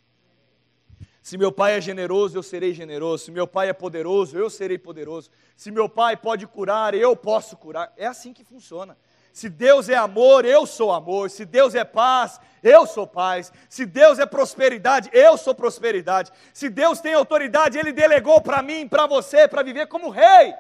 Se 1.22 1.38
meu 1.38 1.52
pai 1.52 1.78
é 1.78 1.82
generoso, 1.82 2.38
eu 2.38 2.42
serei 2.42 2.74
generoso. 2.74 3.26
Se 3.26 3.32
meu 3.32 3.46
pai 3.46 3.68
é 3.68 3.74
poderoso, 3.74 4.38
eu 4.38 4.50
serei 4.50 4.78
poderoso. 4.78 5.30
Se 5.58 5.70
meu 5.70 5.90
pai 5.90 6.16
pode 6.16 6.48
curar, 6.48 6.94
eu 6.94 7.18
posso 7.18 7.58
curar. 7.58 7.92
É 7.98 8.08
assim 8.08 8.32
que 8.32 8.46
funciona. 8.46 8.98
Se 9.34 9.50
Deus 9.50 9.90
é 9.90 9.96
amor, 9.96 10.46
eu 10.46 10.66
sou 10.66 10.90
amor. 10.90 11.30
Se 11.30 11.44
Deus 11.44 11.76
é 11.76 11.84
paz, 11.84 12.40
eu 12.64 12.88
sou 12.88 13.06
paz. 13.06 13.52
Se 13.68 13.86
Deus 13.86 14.20
é 14.20 14.26
prosperidade, 14.26 15.10
eu 15.12 15.38
sou 15.38 15.54
prosperidade. 15.54 16.32
Se 16.54 16.70
Deus 16.70 17.02
tem 17.02 17.14
autoridade, 17.14 17.78
Ele 17.78 17.92
delegou 17.92 18.40
para 18.40 18.62
mim, 18.62 18.88
para 18.88 19.06
você, 19.06 19.50
para 19.50 19.64
viver 19.64 19.88
como 19.88 20.10
rei. 20.10 20.56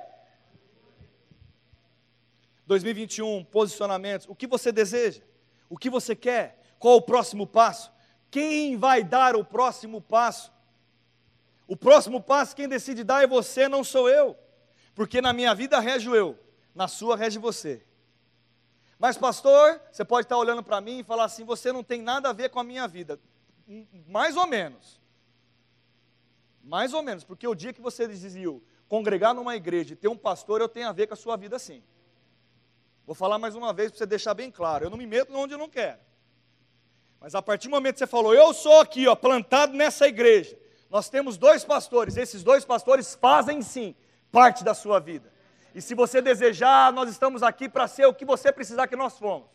2021, 2.65 3.45
posicionamentos. 3.45 4.27
O 4.29 4.35
que 4.35 4.45
você 4.45 4.69
deseja? 4.69 5.21
O 5.69 5.77
que 5.77 5.89
você 5.89 6.13
quer? 6.13 6.56
Qual 6.79 6.95
o 6.95 7.01
próximo 7.01 7.47
passo? 7.47 7.91
Quem 8.29 8.77
vai 8.77 9.03
dar 9.03 9.35
o 9.35 9.43
próximo 9.43 10.01
passo? 10.01 10.51
O 11.67 11.75
próximo 11.75 12.21
passo, 12.21 12.55
quem 12.55 12.67
decide 12.67 13.03
dar 13.03 13.23
é 13.23 13.27
você, 13.27 13.67
não 13.67 13.83
sou 13.83 14.09
eu. 14.09 14.37
Porque 14.95 15.21
na 15.21 15.33
minha 15.33 15.53
vida 15.53 15.79
rege 15.79 16.09
eu, 16.09 16.39
na 16.73 16.87
sua 16.87 17.15
rege 17.15 17.37
você. 17.37 17.83
Mas, 18.97 19.17
pastor, 19.17 19.79
você 19.91 20.03
pode 20.03 20.25
estar 20.25 20.37
olhando 20.37 20.63
para 20.63 20.81
mim 20.81 20.99
e 20.99 21.03
falar 21.03 21.25
assim: 21.25 21.43
você 21.43 21.71
não 21.71 21.83
tem 21.83 22.01
nada 22.01 22.29
a 22.29 22.33
ver 22.33 22.49
com 22.49 22.59
a 22.59 22.63
minha 22.63 22.87
vida. 22.87 23.19
Mais 24.07 24.35
ou 24.35 24.47
menos. 24.47 24.99
Mais 26.63 26.93
ou 26.93 27.01
menos, 27.01 27.23
porque 27.23 27.47
o 27.47 27.55
dia 27.55 27.71
que 27.71 27.81
você 27.81 28.07
decidiu 28.07 28.63
congregar 28.89 29.33
numa 29.33 29.55
igreja 29.55 29.93
e 29.93 29.95
ter 29.95 30.07
um 30.07 30.17
pastor, 30.17 30.61
eu 30.61 30.69
tenho 30.69 30.87
a 30.87 30.91
ver 30.91 31.07
com 31.07 31.13
a 31.13 31.17
sua 31.17 31.37
vida 31.37 31.59
sim. 31.59 31.83
Vou 33.05 33.15
falar 33.15 33.37
mais 33.37 33.55
uma 33.55 33.71
vez 33.71 33.91
para 33.91 33.99
você 33.99 34.05
deixar 34.05 34.33
bem 34.33 34.49
claro: 34.49 34.85
eu 34.85 34.89
não 34.89 34.97
me 34.97 35.05
meto 35.05 35.33
onde 35.35 35.53
eu 35.53 35.57
não 35.57 35.69
quero. 35.69 36.06
Mas 37.19 37.35
a 37.35 37.41
partir 37.41 37.67
do 37.67 37.71
momento 37.71 37.93
que 37.93 37.99
você 37.99 38.07
falou, 38.07 38.33
eu 38.33 38.53
sou 38.53 38.79
aqui, 38.79 39.07
ó, 39.07 39.15
plantado 39.15 39.73
nessa 39.73 40.07
igreja, 40.07 40.57
nós 40.89 41.09
temos 41.09 41.37
dois 41.37 41.63
pastores, 41.63 42.15
esses 42.15 42.43
dois 42.43 42.63
pastores 42.63 43.15
fazem 43.15 43.61
sim 43.61 43.95
parte 44.31 44.63
da 44.63 44.73
sua 44.73 44.99
vida. 44.99 45.31
E 45.73 45.81
se 45.81 45.93
você 45.93 46.21
desejar, 46.21 46.91
nós 46.93 47.09
estamos 47.09 47.43
aqui 47.43 47.67
para 47.67 47.87
ser 47.87 48.05
o 48.05 48.13
que 48.13 48.25
você 48.25 48.51
precisar 48.51 48.87
que 48.87 48.95
nós 48.95 49.17
fomos. 49.17 49.47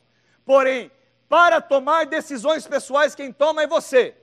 Porém, 0.44 0.90
para 1.28 1.60
tomar 1.60 2.06
decisões 2.06 2.66
pessoais, 2.66 3.14
quem 3.14 3.32
toma 3.32 3.62
é 3.62 3.66
você. 3.66 4.14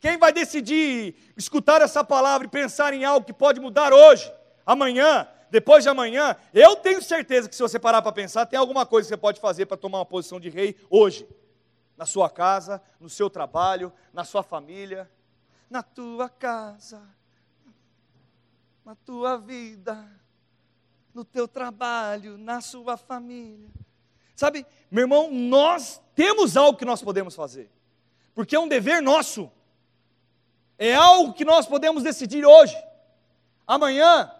Quem 0.00 0.16
vai 0.16 0.32
decidir 0.32 1.16
escutar 1.36 1.82
essa 1.82 2.04
palavra 2.04 2.46
e 2.46 2.50
pensar 2.50 2.94
em 2.94 3.04
algo 3.04 3.26
que 3.26 3.32
pode 3.32 3.58
mudar 3.58 3.92
hoje, 3.92 4.32
amanhã, 4.64 5.26
depois 5.50 5.82
de 5.82 5.88
amanhã, 5.88 6.36
eu 6.54 6.76
tenho 6.76 7.02
certeza 7.02 7.48
que 7.48 7.56
se 7.56 7.62
você 7.62 7.78
parar 7.78 8.00
para 8.00 8.12
pensar, 8.12 8.46
tem 8.46 8.58
alguma 8.58 8.86
coisa 8.86 9.06
que 9.06 9.14
você 9.14 9.16
pode 9.16 9.40
fazer 9.40 9.66
para 9.66 9.76
tomar 9.76 9.98
uma 9.98 10.06
posição 10.06 10.38
de 10.38 10.48
rei 10.48 10.76
hoje, 10.88 11.26
na 11.98 12.06
sua 12.06 12.30
casa, 12.30 12.80
no 12.98 13.10
seu 13.10 13.28
trabalho, 13.28 13.92
na 14.14 14.24
sua 14.24 14.42
família 14.42 15.10
na 15.70 15.82
tua 15.82 16.28
casa, 16.28 17.02
na 18.84 18.94
tua 18.94 19.36
vida, 19.36 20.08
no 21.12 21.24
teu 21.24 21.46
trabalho, 21.46 22.38
na 22.38 22.60
sua 22.60 22.96
família. 22.96 23.68
Sabe, 24.34 24.64
meu 24.90 25.02
irmão, 25.02 25.30
nós 25.30 26.00
temos 26.14 26.56
algo 26.56 26.78
que 26.78 26.84
nós 26.84 27.02
podemos 27.02 27.34
fazer, 27.34 27.70
porque 28.34 28.56
é 28.56 28.58
um 28.58 28.68
dever 28.68 29.02
nosso, 29.02 29.50
é 30.78 30.94
algo 30.94 31.34
que 31.34 31.44
nós 31.44 31.66
podemos 31.66 32.02
decidir 32.02 32.46
hoje, 32.46 32.76
amanhã, 33.66 34.32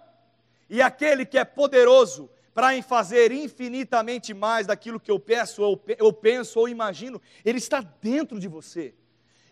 e 0.71 0.81
aquele 0.81 1.27
que 1.27 1.37
é 1.37 1.45
poderoso 1.45 2.31
para 2.59 2.83
fazer 2.83 3.31
infinitamente 3.31 4.35
mais 4.35 4.67
daquilo 4.67 4.99
que 4.99 5.13
eu 5.13 5.21
peço, 5.21 5.63
ou 5.63 5.81
eu 5.97 6.13
penso, 6.13 6.59
ou 6.59 6.69
imagino, 6.69 7.23
ele 7.45 7.59
está 7.59 7.81
dentro 8.03 8.41
de 8.41 8.49
você. 8.49 8.93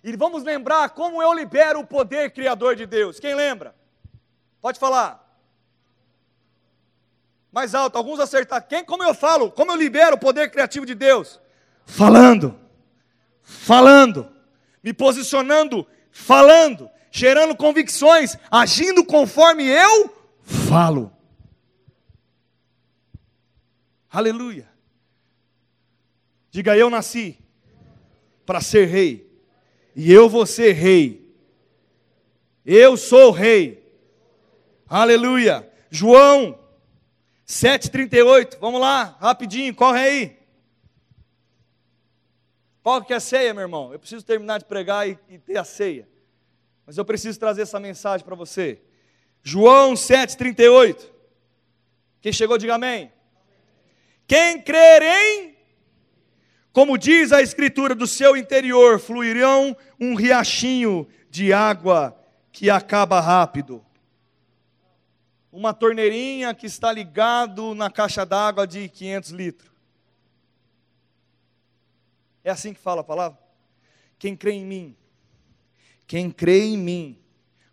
E 0.03 0.17
vamos 0.17 0.43
lembrar 0.43 0.89
como 0.91 1.23
eu 1.23 1.33
libero 1.33 1.79
o 1.79 1.87
poder 1.87 2.33
criador 2.33 2.75
de 2.75 2.85
Deus. 2.85 3.21
Quem 3.21 3.33
lembra? 3.33 3.77
Pode 4.61 4.81
falar. 4.81 5.25
Mais 7.53 7.77
alto, 7.77 7.97
alguns 7.97 8.19
acertar. 8.19 8.67
Quem, 8.67 8.85
como 8.85 9.05
eu 9.05 9.15
falo, 9.15 9.53
como 9.53 9.71
eu 9.71 9.77
libero 9.77 10.17
o 10.17 10.19
poder 10.19 10.51
criativo 10.51 10.85
de 10.85 10.97
Deus? 10.97 11.39
Falando. 11.85 12.59
Falando. 13.41 14.29
Me 14.83 14.93
posicionando 14.93 15.87
falando, 16.11 16.91
gerando 17.13 17.55
convicções, 17.55 18.37
agindo 18.51 19.05
conforme 19.05 19.65
eu 19.65 20.13
falo. 20.43 21.16
Aleluia. 24.17 24.67
Diga 26.51 26.75
eu 26.75 26.89
nasci 26.89 27.39
para 28.47 28.63
ser 28.63 28.87
rei. 28.87 29.31
E 29.95 30.11
eu 30.11 30.27
vou 30.27 30.47
ser 30.47 30.73
rei. 30.73 31.37
Eu 32.65 32.97
sou 32.97 33.31
rei. 33.31 33.87
Aleluia. 34.89 35.71
João 35.91 36.59
7,38. 37.47 38.57
Vamos 38.59 38.81
lá, 38.81 39.19
rapidinho, 39.21 39.75
corre 39.75 40.01
aí. 40.01 40.39
Qual 42.83 43.05
que 43.05 43.13
é 43.13 43.17
a 43.17 43.21
ceia, 43.21 43.53
meu 43.53 43.65
irmão? 43.65 43.93
Eu 43.93 43.99
preciso 43.99 44.25
terminar 44.25 44.61
de 44.61 44.65
pregar 44.65 45.07
e, 45.07 45.19
e 45.29 45.39
ter 45.39 45.59
a 45.59 45.65
ceia. 45.65 46.09
Mas 46.87 46.97
eu 46.97 47.05
preciso 47.05 47.39
trazer 47.39 47.61
essa 47.61 47.79
mensagem 47.79 48.25
para 48.25 48.35
você. 48.35 48.81
João 49.43 49.93
7,38. 49.93 51.05
Quem 52.23 52.33
chegou, 52.33 52.57
diga 52.57 52.77
amém. 52.77 53.13
Quem 54.27 54.61
crer 54.61 55.03
em, 55.03 55.57
como 56.73 56.99
diz 56.99 57.33
a 57.33 57.41
Escritura, 57.41 57.95
do 57.95 58.07
seu 58.07 58.37
interior 58.37 58.99
fluirão 58.99 59.77
um 60.01 60.15
riachinho 60.15 61.09
de 61.31 61.53
água 61.53 62.19
que 62.51 62.69
acaba 62.69 63.21
rápido. 63.21 63.85
Uma 65.53 65.73
torneirinha 65.73 66.53
que 66.55 66.67
está 66.67 66.93
ligado 66.93 67.75
na 67.75 67.91
caixa 67.91 68.27
d'água 68.27 68.67
de 68.67 68.89
500 68.89 69.31
litros. 69.31 69.71
É 72.43 72.51
assim 72.51 72.75
que 72.75 72.81
fala 72.81 73.01
a 73.01 73.05
palavra? 73.05 73.39
Quem 74.19 74.37
crê 74.37 74.53
em 74.53 74.65
mim, 74.65 74.97
quem 76.07 76.31
crê 76.31 76.65
em 76.65 76.77
mim, 76.77 77.19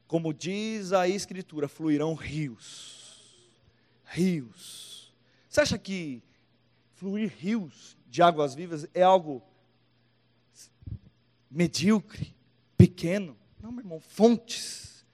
como 0.07 0.33
diz 0.33 0.93
a 0.93 1.07
Escritura, 1.07 1.67
fluirão 1.67 2.13
rios. 2.13 3.51
Rios. 4.05 5.13
Você 5.49 5.61
acha 5.61 5.77
que 5.77 6.21
fluir 7.03 7.33
rios 7.37 7.97
de 8.07 8.23
águas 8.23 8.55
vivas 8.55 8.87
é 8.93 9.03
algo 9.03 9.43
medíocre, 11.51 12.33
pequeno? 12.77 13.37
Não, 13.61 13.73
meu 13.73 13.81
irmão, 13.81 13.99
fontes. 13.99 15.05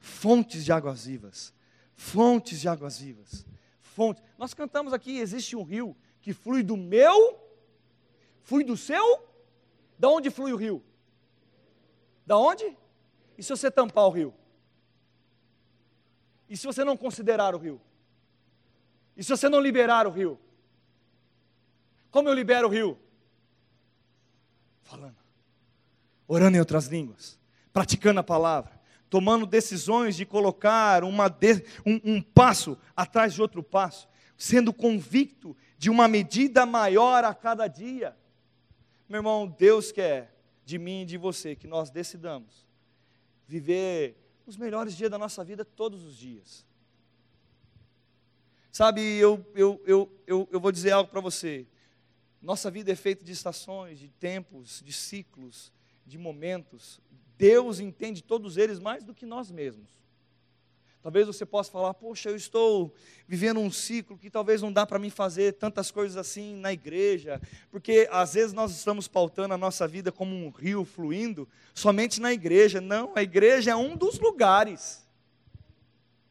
Fontes 0.00 0.64
de 0.64 0.72
águas 0.72 1.06
vivas. 1.06 1.54
Fontes 1.94 2.60
de 2.60 2.68
águas 2.68 2.98
vivas. 2.98 3.46
Fontes. 3.80 4.24
Nós 4.36 4.52
cantamos 4.52 4.92
aqui, 4.92 5.18
existe 5.18 5.54
um 5.54 5.62
rio 5.62 5.96
que 6.20 6.32
flui 6.32 6.64
do 6.64 6.76
meu, 6.76 7.40
flui 8.42 8.64
do 8.64 8.76
seu. 8.76 9.24
Da 9.96 10.08
onde 10.08 10.30
flui 10.30 10.52
o 10.52 10.56
rio? 10.56 10.82
Da 12.26 12.36
onde? 12.36 12.76
E 13.36 13.44
se 13.44 13.50
você 13.50 13.70
tampar 13.70 14.06
o 14.06 14.10
rio? 14.10 14.34
E 16.48 16.56
se 16.56 16.66
você 16.66 16.84
não 16.84 16.96
considerar 16.96 17.54
o 17.54 17.58
rio? 17.58 17.80
E 19.16 19.22
se 19.22 19.30
você 19.30 19.48
não 19.48 19.60
liberar 19.60 20.04
o 20.04 20.10
rio? 20.10 20.36
Como 22.18 22.28
eu 22.28 22.34
libero 22.34 22.66
o 22.66 22.70
rio? 22.72 22.98
Falando, 24.82 25.14
orando 26.26 26.56
em 26.56 26.58
outras 26.58 26.86
línguas, 26.86 27.38
praticando 27.72 28.18
a 28.18 28.24
palavra, 28.24 28.72
tomando 29.08 29.46
decisões 29.46 30.16
de 30.16 30.26
colocar 30.26 31.04
uma 31.04 31.28
de, 31.28 31.64
um, 31.86 32.00
um 32.02 32.20
passo 32.20 32.76
atrás 32.96 33.34
de 33.34 33.40
outro 33.40 33.62
passo, 33.62 34.08
sendo 34.36 34.72
convicto 34.72 35.56
de 35.78 35.88
uma 35.90 36.08
medida 36.08 36.66
maior 36.66 37.22
a 37.22 37.32
cada 37.32 37.68
dia. 37.68 38.16
Meu 39.08 39.20
irmão, 39.20 39.46
Deus 39.46 39.92
quer 39.92 40.36
de 40.64 40.76
mim 40.76 41.02
e 41.02 41.06
de 41.06 41.16
você 41.16 41.54
que 41.54 41.68
nós 41.68 41.88
decidamos 41.88 42.66
viver 43.46 44.16
os 44.44 44.56
melhores 44.56 44.96
dias 44.96 45.08
da 45.08 45.18
nossa 45.18 45.44
vida 45.44 45.64
todos 45.64 46.02
os 46.02 46.16
dias. 46.16 46.66
Sabe, 48.72 49.02
eu, 49.02 49.46
eu, 49.54 49.80
eu, 49.86 50.12
eu, 50.26 50.48
eu 50.50 50.58
vou 50.58 50.72
dizer 50.72 50.90
algo 50.90 51.08
para 51.08 51.20
você. 51.20 51.64
Nossa 52.40 52.70
vida 52.70 52.92
é 52.92 52.96
feita 52.96 53.24
de 53.24 53.32
estações, 53.32 53.98
de 53.98 54.08
tempos, 54.08 54.82
de 54.84 54.92
ciclos, 54.92 55.72
de 56.06 56.16
momentos. 56.16 57.00
Deus 57.36 57.80
entende 57.80 58.22
todos 58.22 58.56
eles 58.56 58.78
mais 58.78 59.04
do 59.04 59.14
que 59.14 59.26
nós 59.26 59.50
mesmos. 59.50 59.98
Talvez 61.02 61.26
você 61.26 61.46
possa 61.46 61.70
falar, 61.70 61.94
poxa, 61.94 62.28
eu 62.28 62.36
estou 62.36 62.92
vivendo 63.26 63.60
um 63.60 63.70
ciclo 63.70 64.18
que 64.18 64.28
talvez 64.28 64.60
não 64.60 64.72
dá 64.72 64.84
para 64.84 64.98
mim 64.98 65.10
fazer 65.10 65.54
tantas 65.54 65.90
coisas 65.90 66.16
assim 66.16 66.54
na 66.56 66.72
igreja, 66.72 67.40
porque 67.70 68.08
às 68.10 68.34
vezes 68.34 68.52
nós 68.52 68.72
estamos 68.72 69.08
pautando 69.08 69.54
a 69.54 69.58
nossa 69.58 69.88
vida 69.88 70.12
como 70.12 70.34
um 70.34 70.50
rio 70.50 70.84
fluindo 70.84 71.48
somente 71.72 72.20
na 72.20 72.32
igreja. 72.32 72.80
Não, 72.80 73.12
a 73.14 73.22
igreja 73.22 73.70
é 73.70 73.76
um 73.76 73.96
dos 73.96 74.18
lugares. 74.18 75.06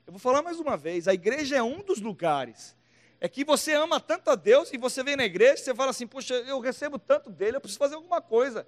Eu 0.05 0.13
vou 0.13 0.19
falar 0.19 0.41
mais 0.41 0.59
uma 0.59 0.77
vez, 0.77 1.07
a 1.07 1.13
igreja 1.13 1.57
é 1.57 1.63
um 1.63 1.81
dos 1.81 1.99
lugares. 1.99 2.76
É 3.19 3.27
que 3.27 3.43
você 3.43 3.73
ama 3.73 3.99
tanto 3.99 4.30
a 4.30 4.36
Deus 4.36 4.71
e 4.71 4.77
você 4.77 5.03
vem 5.03 5.15
na 5.15 5.25
igreja 5.25 5.56
e 5.56 5.58
você 5.58 5.75
fala 5.75 5.89
assim, 5.89 6.06
poxa, 6.06 6.36
eu 6.36 6.60
recebo 6.60 6.99
tanto 6.99 7.30
dele, 7.30 7.58
eu 7.58 7.62
preciso 7.62 7.80
fazer 7.80 7.95
alguma 7.95 8.21
coisa. 8.21 8.67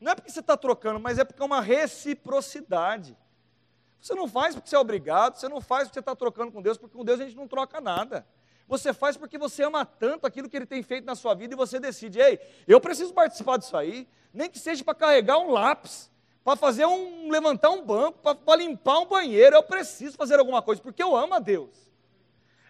Não 0.00 0.12
é 0.12 0.14
porque 0.14 0.30
você 0.30 0.40
está 0.40 0.56
trocando, 0.56 0.98
mas 0.98 1.18
é 1.18 1.24
porque 1.24 1.42
é 1.42 1.44
uma 1.44 1.60
reciprocidade. 1.60 3.16
Você 4.00 4.14
não 4.14 4.26
faz 4.26 4.54
porque 4.54 4.70
você 4.70 4.76
é 4.76 4.78
obrigado, 4.78 5.36
você 5.36 5.48
não 5.48 5.60
faz 5.60 5.84
porque 5.84 5.94
você 5.94 6.00
está 6.00 6.16
trocando 6.16 6.50
com 6.50 6.62
Deus, 6.62 6.78
porque 6.78 6.96
com 6.96 7.04
Deus 7.04 7.20
a 7.20 7.24
gente 7.24 7.36
não 7.36 7.46
troca 7.46 7.80
nada. 7.80 8.26
Você 8.66 8.94
faz 8.94 9.16
porque 9.16 9.36
você 9.36 9.62
ama 9.64 9.84
tanto 9.84 10.26
aquilo 10.26 10.48
que 10.48 10.56
Ele 10.56 10.64
tem 10.64 10.82
feito 10.82 11.04
na 11.04 11.14
sua 11.14 11.34
vida 11.34 11.52
e 11.52 11.56
você 11.56 11.78
decide, 11.78 12.20
ei, 12.20 12.40
eu 12.66 12.80
preciso 12.80 13.12
participar 13.12 13.58
disso 13.58 13.76
aí, 13.76 14.08
nem 14.32 14.48
que 14.48 14.58
seja 14.58 14.82
para 14.82 14.94
carregar 14.94 15.38
um 15.38 15.50
lápis, 15.50 16.10
para 16.42 16.56
fazer 16.56 16.86
um, 16.86 17.30
levantar 17.30 17.68
um 17.70 17.84
banco, 17.84 18.18
para 18.18 18.56
limpar 18.56 19.00
um 19.00 19.06
banheiro, 19.06 19.56
eu 19.56 19.62
preciso 19.62 20.16
fazer 20.16 20.38
alguma 20.38 20.62
coisa, 20.62 20.80
porque 20.80 21.02
eu 21.02 21.14
amo 21.14 21.34
a 21.34 21.38
Deus. 21.38 21.92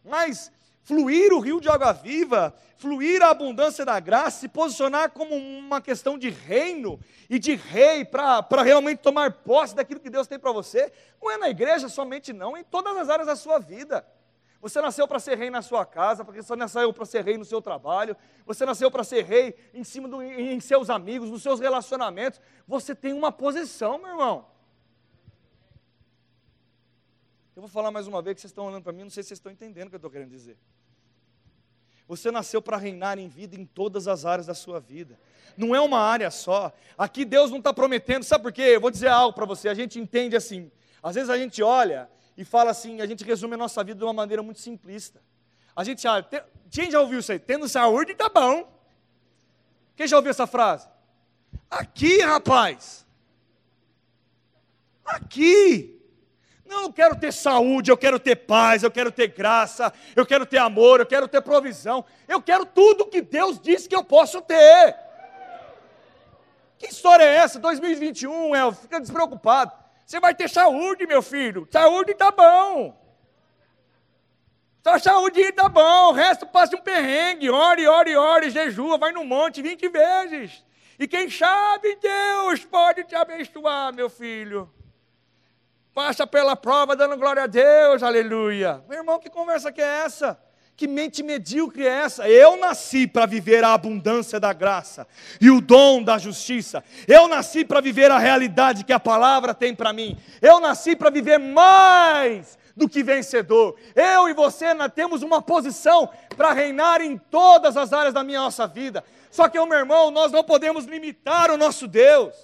Mas 0.05 0.51
fluir 0.83 1.33
o 1.33 1.41
rio 1.41 1.61
de 1.61 1.69
água 1.69 1.93
viva, 1.93 2.55
fluir 2.77 3.23
a 3.23 3.31
abundância 3.31 3.85
da 3.85 4.01
graça, 4.01 4.41
se 4.41 4.49
posicionar 4.49 5.11
como 5.11 5.35
uma 5.35 5.81
questão 5.81 6.19
de 6.19 6.31
reino 6.31 6.99
e 7.29 7.39
de 7.39 7.55
rei 7.55 8.05
para 8.05 8.63
realmente 8.63 8.99
tomar 8.99 9.31
posse 9.33 9.75
daquilo 9.75 10.01
que 10.01 10.11
Deus 10.11 10.27
tem 10.27 10.39
para 10.39 10.53
você, 10.53 10.93
não 11.23 11.31
é 11.31 11.37
na 11.37 11.51
igreja 11.51 11.89
somente, 11.89 12.33
não, 12.33 12.57
em 12.57 12.65
todas 12.65 12.97
as 12.97 13.09
áreas 13.09 13.27
da 13.27 13.37
sua 13.37 13.59
vida. 13.59 14.05
Você 14.61 14.81
nasceu 14.81 15.09
para 15.09 15.19
ser 15.19 15.39
rei 15.39 15.49
na 15.49 15.63
sua 15.63 15.87
casa, 15.87 16.23
porque 16.23 16.43
você 16.43 16.55
nasceu 16.55 16.93
para 16.93 17.07
ser 17.07 17.25
rei 17.25 17.39
no 17.39 17.47
seu 17.47 17.63
trabalho, 17.63 18.15
você 18.45 18.67
nasceu 18.67 18.91
para 18.91 19.03
ser 19.03 19.25
rei 19.25 19.55
em 19.73 19.83
cima 19.83 20.07
do, 20.07 20.23
em 20.23 20.61
seus 20.61 20.91
amigos, 20.91 21.31
nos 21.31 21.43
seus 21.43 21.61
relacionamentos. 21.61 22.41
Você 22.69 22.95
tem 22.95 23.15
uma 23.15 23.33
posição, 23.33 23.97
meu 23.99 24.11
irmão. 24.11 24.50
Eu 27.61 27.63
vou 27.63 27.69
falar 27.69 27.91
mais 27.91 28.07
uma 28.07 28.23
vez 28.23 28.37
que 28.37 28.41
vocês 28.41 28.53
estão 28.53 28.65
olhando 28.65 28.83
para 28.83 28.91
mim, 28.91 29.03
não 29.03 29.11
sei 29.11 29.23
se 29.23 29.29
vocês 29.29 29.39
estão 29.39 29.53
entendendo 29.53 29.89
o 29.89 29.91
que 29.91 29.97
eu 29.97 29.99
estou 29.99 30.11
querendo 30.11 30.31
dizer. 30.31 30.57
Você 32.09 32.31
nasceu 32.31 32.63
para 32.63 32.79
reinar 32.79 33.19
em 33.19 33.29
vida 33.29 33.55
em 33.55 33.67
todas 33.67 34.09
as 34.09 34.25
áreas 34.25 34.47
da 34.47 34.55
sua 34.55 34.81
vida. 34.81 35.21
Não 35.59 35.75
é 35.75 35.81
uma 35.83 35.99
área 35.99 36.31
só. 36.31 36.73
Aqui 36.97 37.23
Deus 37.23 37.51
não 37.51 37.59
está 37.59 37.71
prometendo, 37.75 38.23
sabe 38.23 38.45
por 38.45 38.51
quê? 38.51 38.63
Eu 38.63 38.81
vou 38.81 38.91
dizer 38.91 39.09
algo 39.09 39.35
para 39.35 39.45
você. 39.45 39.69
A 39.69 39.75
gente 39.75 39.99
entende 39.99 40.35
assim. 40.35 40.73
Às 41.03 41.17
vezes 41.17 41.29
a 41.29 41.37
gente 41.37 41.63
olha 41.63 42.09
e 42.35 42.47
fala 42.47 42.71
assim, 42.71 43.03
a 43.03 43.07
gente 43.07 43.23
resume 43.25 43.53
a 43.53 43.59
nossa 43.59 43.85
vida 43.85 43.99
de 43.99 44.05
uma 44.05 44.15
maneira 44.15 44.43
muito 44.43 44.59
simplista. 44.59 45.21
A 45.77 45.85
gente 45.85 46.09
olha, 46.09 46.27
quem 46.71 46.91
já 46.91 46.99
ouviu 46.99 47.19
isso 47.19 47.31
aí? 47.31 47.39
Tendo 47.39 47.69
saúde, 47.69 48.15
tá 48.15 48.31
bom. 48.31 48.73
Quem 49.95 50.09
já 50.09 50.17
ouviu 50.17 50.31
essa 50.31 50.47
frase? 50.47 50.89
Aqui, 51.71 52.23
rapaz. 52.23 53.05
Aqui. 55.05 56.00
Não, 56.71 56.83
eu 56.85 56.93
quero 56.93 57.17
ter 57.17 57.33
saúde, 57.33 57.91
eu 57.91 57.97
quero 57.97 58.17
ter 58.21 58.37
paz, 58.37 58.85
eu 58.85 58.93
quero 58.93 59.11
ter 59.11 59.27
graça, 59.27 59.93
eu 60.15 60.25
quero 60.25 60.47
ter 60.47 60.59
amor, 60.59 61.01
eu 61.01 61.07
quero 61.07 61.27
ter 61.27 61.43
provisão. 61.43 62.05
Eu 62.29 62.41
quero 62.41 62.65
tudo 62.65 63.09
que 63.09 63.21
Deus 63.21 63.59
disse 63.61 63.89
que 63.89 63.97
eu 63.97 64.05
posso 64.05 64.41
ter. 64.41 64.95
Que 66.79 66.87
história 66.87 67.25
é 67.25 67.35
essa? 67.39 67.59
2021, 67.59 68.55
El, 68.55 68.73
fica 68.73 69.01
despreocupado. 69.01 69.73
Você 70.07 70.21
vai 70.21 70.33
ter 70.33 70.49
saúde, 70.49 71.09
meu 71.09 71.23
filho. 71.23 71.67
Saúde 71.73 72.15
tá 72.15 72.31
bom. 72.31 72.97
Só 74.85 74.97
saúde 75.01 75.51
tá 75.51 75.69
bom. 75.69 76.11
O 76.11 76.13
resto 76.13 76.47
passe 76.47 76.77
um 76.77 76.81
perrengue. 76.81 77.51
Ore, 77.51 77.85
ore, 77.89 78.17
ore, 78.17 78.49
jejua, 78.49 78.97
vai 78.97 79.11
no 79.11 79.25
monte 79.25 79.61
20 79.61 79.89
vezes. 79.89 80.65
E 81.01 81.09
quem 81.09 81.29
sabe 81.29 81.97
Deus 81.97 82.65
pode 82.65 83.03
te 83.03 83.17
abençoar, 83.17 83.93
meu 83.93 84.09
filho 84.09 84.73
passa 86.01 86.27
pela 86.27 86.57
prova 86.57 86.97
dando 86.97 87.15
glória 87.19 87.43
a 87.43 87.47
Deus, 87.47 88.03
aleluia. 88.03 88.83
Meu 88.89 89.01
irmão, 89.01 89.19
que 89.19 89.29
conversa 89.29 89.71
que 89.71 89.83
é 89.83 90.05
essa? 90.05 90.41
Que 90.75 90.89
mente 90.89 91.23
medíocre 91.23 91.87
é 91.87 91.91
essa? 91.91 92.27
Eu 92.27 92.57
nasci 92.57 93.07
para 93.07 93.27
viver 93.27 93.63
a 93.63 93.75
abundância 93.75 94.41
da 94.41 94.51
graça 94.55 95.07
e 95.39 95.51
o 95.51 95.61
dom 95.61 96.03
da 96.03 96.17
justiça. 96.17 96.83
Eu 97.07 97.29
nasci 97.29 97.67
para 97.67 97.83
viver 97.83 98.11
a 98.11 98.19
realidade 98.19 98.83
que 98.83 98.95
a 98.95 98.99
palavra 98.99 99.53
tem 99.53 99.75
para 99.75 99.93
mim. 99.93 100.19
Eu 100.41 100.59
nasci 100.59 100.97
para 100.97 101.11
viver 101.11 101.37
mais 101.37 102.59
do 102.75 102.89
que 102.89 103.03
vencedor. 103.03 103.77
Eu 103.95 104.27
e 104.27 104.33
você 104.33 104.69
temos 104.95 105.23
uma 105.23 105.43
posição 105.43 106.09
para 106.35 106.55
reinar 106.55 107.03
em 107.03 107.19
todas 107.19 107.77
as 107.77 107.93
áreas 107.93 108.15
da 108.15 108.25
minha 108.25 108.41
nossa 108.41 108.67
vida. 108.67 109.05
Só 109.31 109.51
que, 109.51 109.63
meu 109.63 109.79
irmão, 109.79 110.11
nós 110.11 110.33
não 110.33 110.43
podemos 110.43 110.87
limitar 110.87 111.51
o 111.51 111.59
nosso 111.59 111.87
Deus. 111.87 112.35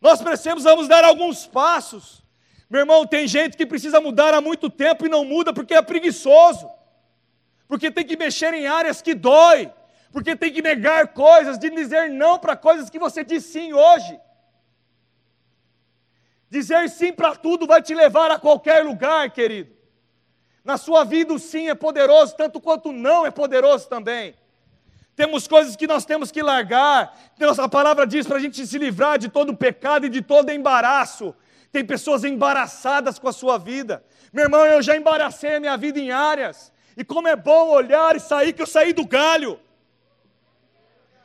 Nós 0.00 0.20
precisamos 0.20 0.88
dar 0.88 1.04
alguns 1.04 1.46
passos. 1.46 2.26
Meu 2.68 2.80
irmão, 2.80 3.06
tem 3.06 3.26
gente 3.26 3.56
que 3.56 3.64
precisa 3.64 4.00
mudar 4.00 4.34
há 4.34 4.40
muito 4.40 4.68
tempo 4.68 5.06
e 5.06 5.08
não 5.08 5.24
muda 5.24 5.52
porque 5.52 5.74
é 5.74 5.80
preguiçoso, 5.80 6.68
porque 7.66 7.90
tem 7.90 8.04
que 8.04 8.16
mexer 8.16 8.52
em 8.52 8.66
áreas 8.66 9.00
que 9.00 9.14
dói, 9.14 9.72
porque 10.12 10.36
tem 10.36 10.52
que 10.52 10.60
negar 10.60 11.08
coisas, 11.08 11.58
de 11.58 11.70
dizer 11.70 12.10
não 12.10 12.38
para 12.38 12.56
coisas 12.56 12.90
que 12.90 12.98
você 12.98 13.24
diz 13.24 13.44
sim 13.44 13.72
hoje. 13.72 14.20
Dizer 16.50 16.88
sim 16.90 17.12
para 17.12 17.36
tudo 17.36 17.66
vai 17.66 17.82
te 17.82 17.94
levar 17.94 18.30
a 18.30 18.38
qualquer 18.38 18.84
lugar, 18.84 19.30
querido. 19.30 19.76
Na 20.64 20.76
sua 20.76 21.04
vida, 21.04 21.32
o 21.32 21.38
sim 21.38 21.68
é 21.68 21.74
poderoso, 21.74 22.36
tanto 22.36 22.60
quanto 22.60 22.90
o 22.90 22.92
não 22.92 23.24
é 23.24 23.30
poderoso 23.30 23.88
também. 23.88 24.34
Temos 25.16 25.48
coisas 25.48 25.74
que 25.74 25.86
nós 25.86 26.04
temos 26.04 26.30
que 26.30 26.42
largar. 26.42 27.18
A 27.58 27.68
palavra 27.68 28.06
diz 28.06 28.26
para 28.26 28.36
a 28.36 28.40
gente 28.40 28.66
se 28.66 28.78
livrar 28.78 29.18
de 29.18 29.28
todo 29.28 29.56
pecado 29.56 30.06
e 30.06 30.08
de 30.08 30.22
todo 30.22 30.50
embaraço. 30.50 31.34
Tem 31.70 31.84
pessoas 31.84 32.24
embaraçadas 32.24 33.18
com 33.18 33.28
a 33.28 33.32
sua 33.32 33.58
vida. 33.58 34.02
Meu 34.32 34.44
irmão, 34.44 34.64
eu 34.64 34.82
já 34.82 34.96
embaracei 34.96 35.56
a 35.56 35.60
minha 35.60 35.76
vida 35.76 35.98
em 35.98 36.10
áreas. 36.10 36.72
E 36.96 37.04
como 37.04 37.28
é 37.28 37.36
bom 37.36 37.68
olhar 37.68 38.16
e 38.16 38.20
sair, 38.20 38.52
que 38.52 38.62
eu 38.62 38.66
saí 38.66 38.92
do 38.92 39.06
galho. 39.06 39.60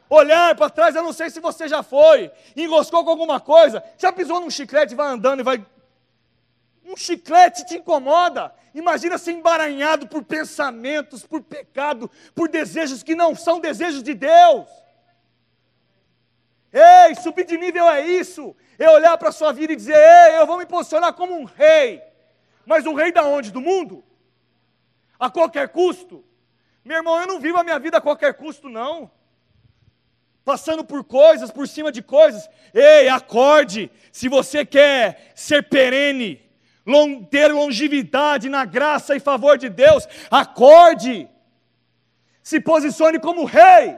Olhar 0.10 0.56
para 0.56 0.70
trás, 0.70 0.96
eu 0.96 1.02
não 1.02 1.14
sei 1.14 1.30
se 1.30 1.40
você 1.40 1.68
já 1.68 1.82
foi, 1.82 2.32
enroscou 2.56 3.04
com 3.04 3.10
alguma 3.10 3.40
coisa, 3.40 3.84
já 3.98 4.12
pisou 4.12 4.40
num 4.40 4.50
chiclete, 4.50 4.94
vai 4.94 5.08
andando 5.08 5.40
e 5.40 5.44
vai. 5.44 5.66
Um 6.86 6.96
chiclete 6.96 7.66
te 7.66 7.78
incomoda. 7.78 8.54
Imagina 8.76 9.18
ser 9.18 9.32
emaranhado 9.32 10.08
por 10.08 10.24
pensamentos, 10.24 11.26
por 11.26 11.42
pecado, 11.42 12.12
por 12.36 12.50
desejos 12.50 13.02
que 13.02 13.16
não 13.16 13.36
são 13.36 13.60
desejos 13.60 14.04
de 14.04 14.14
Deus. 14.14 14.68
Ei, 16.74 17.14
subir 17.16 17.46
de 17.46 17.56
nível 17.56 17.88
é 17.88 18.02
isso. 18.02 18.56
É 18.80 18.90
olhar 18.90 19.16
para 19.18 19.30
a 19.30 19.32
sua 19.32 19.54
vida 19.54 19.74
e 19.74 19.76
dizer: 19.76 19.96
Ei, 19.96 20.40
eu 20.40 20.48
vou 20.48 20.58
me 20.58 20.66
posicionar 20.66 21.14
como 21.14 21.38
um 21.38 21.44
rei. 21.44 22.02
Mas 22.66 22.86
um 22.88 22.96
rei 22.96 23.12
da 23.12 23.24
onde? 23.24 23.52
Do 23.52 23.62
mundo? 23.62 24.04
A 25.20 25.30
qualquer 25.30 25.70
custo? 25.70 26.26
Meu 26.84 26.98
irmão, 26.98 27.22
eu 27.22 27.28
não 27.28 27.40
vivo 27.40 27.58
a 27.58 27.64
minha 27.64 27.78
vida 27.78 27.98
a 27.98 28.02
qualquer 28.02 28.34
custo, 28.34 28.68
não. 28.68 29.12
Passando 30.44 30.84
por 30.84 31.04
coisas, 31.04 31.52
por 31.52 31.68
cima 31.68 31.92
de 31.92 32.02
coisas. 32.02 32.50
Ei, 32.74 33.08
acorde. 33.08 33.92
Se 34.12 34.28
você 34.28 34.66
quer 34.66 35.32
ser 35.36 35.70
perene, 35.70 36.42
ter 37.30 37.54
longevidade 37.54 38.50
na 38.50 38.66
graça 38.66 39.16
e 39.16 39.20
favor 39.20 39.58
de 39.58 39.70
Deus, 39.70 40.08
acorde. 40.30 41.30
Se 42.42 42.60
posicione 42.60 43.20
como 43.20 43.46
rei. 43.46 43.98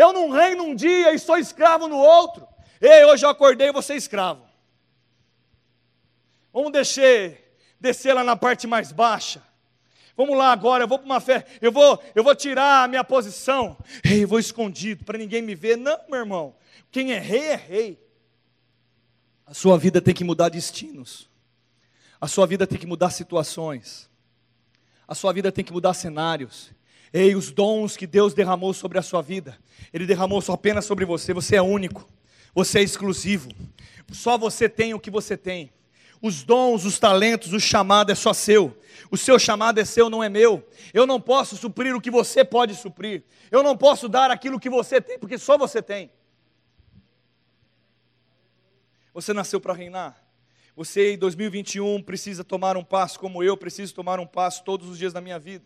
Eu 0.00 0.14
não 0.14 0.30
reino 0.30 0.64
um 0.64 0.74
dia 0.74 1.12
e 1.12 1.18
sou 1.18 1.36
escravo 1.36 1.86
no 1.86 1.98
outro. 1.98 2.48
Ei, 2.80 3.04
hoje 3.04 3.22
eu 3.26 3.28
acordei 3.28 3.68
e 3.68 3.72
você 3.72 3.92
é 3.92 3.96
escravo. 3.96 4.42
Vamos 6.50 6.72
descer, 6.72 7.54
descer 7.78 8.14
lá 8.14 8.24
na 8.24 8.34
parte 8.34 8.66
mais 8.66 8.92
baixa. 8.92 9.42
Vamos 10.16 10.38
lá 10.38 10.52
agora, 10.52 10.84
eu 10.84 10.88
vou 10.88 10.98
para 10.98 11.04
uma 11.04 11.20
fé, 11.20 11.44
eu 11.60 11.70
vou, 11.70 12.02
eu 12.14 12.24
vou 12.24 12.34
tirar 12.34 12.84
a 12.84 12.88
minha 12.88 13.04
posição. 13.04 13.76
Ei, 14.02 14.24
eu 14.24 14.28
vou 14.28 14.38
escondido 14.38 15.04
para 15.04 15.18
ninguém 15.18 15.42
me 15.42 15.54
ver. 15.54 15.76
Não, 15.76 16.00
meu 16.08 16.20
irmão. 16.20 16.54
Quem 16.90 17.12
é 17.12 17.18
rei 17.18 17.48
é 17.48 17.56
rei. 17.56 18.10
A 19.46 19.52
sua 19.52 19.76
vida 19.76 20.00
tem 20.00 20.14
que 20.14 20.24
mudar 20.24 20.48
destinos. 20.48 21.28
A 22.18 22.26
sua 22.26 22.46
vida 22.46 22.66
tem 22.66 22.78
que 22.78 22.86
mudar 22.86 23.10
situações. 23.10 24.08
A 25.06 25.14
sua 25.14 25.30
vida 25.30 25.52
tem 25.52 25.62
que 25.62 25.74
mudar 25.74 25.92
cenários. 25.92 26.70
Ei, 27.12 27.34
os 27.34 27.50
dons 27.50 27.96
que 27.96 28.06
Deus 28.06 28.34
derramou 28.34 28.72
sobre 28.72 28.98
a 28.98 29.02
sua 29.02 29.20
vida, 29.20 29.58
Ele 29.92 30.06
derramou 30.06 30.40
só 30.40 30.52
apenas 30.52 30.84
sobre 30.84 31.04
você. 31.04 31.34
Você 31.34 31.56
é 31.56 31.62
único, 31.62 32.08
você 32.54 32.78
é 32.78 32.82
exclusivo. 32.82 33.50
Só 34.12 34.38
você 34.38 34.68
tem 34.68 34.94
o 34.94 35.00
que 35.00 35.10
você 35.10 35.36
tem. 35.36 35.72
Os 36.22 36.42
dons, 36.42 36.84
os 36.84 36.98
talentos, 36.98 37.52
o 37.52 37.58
chamado 37.58 38.12
é 38.12 38.14
só 38.14 38.32
seu. 38.32 38.76
O 39.10 39.16
seu 39.16 39.38
chamado 39.38 39.80
é 39.80 39.84
seu, 39.84 40.10
não 40.10 40.22
é 40.22 40.28
meu. 40.28 40.66
Eu 40.92 41.06
não 41.06 41.20
posso 41.20 41.56
suprir 41.56 41.96
o 41.96 42.00
que 42.00 42.10
você 42.10 42.44
pode 42.44 42.74
suprir. 42.74 43.24
Eu 43.50 43.62
não 43.62 43.76
posso 43.76 44.08
dar 44.08 44.30
aquilo 44.30 44.60
que 44.60 44.68
você 44.68 45.00
tem, 45.00 45.18
porque 45.18 45.38
só 45.38 45.56
você 45.56 45.80
tem. 45.80 46.10
Você 49.14 49.32
nasceu 49.32 49.60
para 49.60 49.72
reinar. 49.72 50.22
Você 50.76 51.14
em 51.14 51.18
2021 51.18 52.02
precisa 52.02 52.44
tomar 52.44 52.76
um 52.76 52.84
passo 52.84 53.18
como 53.18 53.42
eu 53.42 53.56
preciso 53.56 53.94
tomar 53.94 54.20
um 54.20 54.26
passo 54.26 54.62
todos 54.62 54.88
os 54.88 54.98
dias 54.98 55.12
da 55.12 55.20
minha 55.20 55.38
vida. 55.38 55.64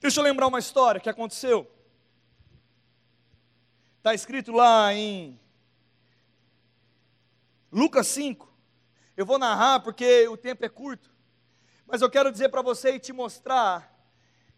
Deixa 0.00 0.20
eu 0.20 0.24
lembrar 0.24 0.46
uma 0.46 0.58
história 0.58 1.00
que 1.00 1.08
aconteceu. 1.08 1.70
Está 3.98 4.14
escrito 4.14 4.52
lá 4.52 4.92
em 4.92 5.40
Lucas 7.72 8.06
5. 8.08 8.52
Eu 9.16 9.24
vou 9.24 9.38
narrar 9.38 9.80
porque 9.80 10.28
o 10.28 10.36
tempo 10.36 10.64
é 10.64 10.68
curto. 10.68 11.10
Mas 11.86 12.02
eu 12.02 12.10
quero 12.10 12.30
dizer 12.30 12.50
para 12.50 12.62
você 12.62 12.92
e 12.92 13.00
te 13.00 13.12
mostrar. 13.12 13.92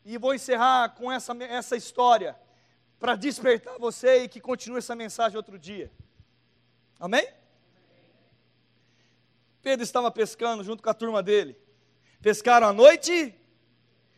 E 0.05 0.19
vou 0.19 0.35
encerrar 0.35 0.91
com 0.91 1.11
essa, 1.11 1.33
essa 1.45 1.77
história. 1.77 2.39
Para 2.99 3.15
despertar 3.15 3.79
você 3.79 4.25
e 4.25 4.29
que 4.29 4.41
continue 4.41 4.79
essa 4.79 4.97
mensagem 4.97 5.37
outro 5.37 5.59
dia. 5.59 5.91
Amém? 6.99 7.27
Pedro 9.63 9.85
estava 9.85 10.11
pescando 10.11 10.65
junto 10.65 10.83
com 10.83 10.91
a 10.91 10.95
turma 10.95 11.23
dele. 11.23 11.57
Pescaram 12.21 12.67
à 12.67 12.73
noite 12.73 13.35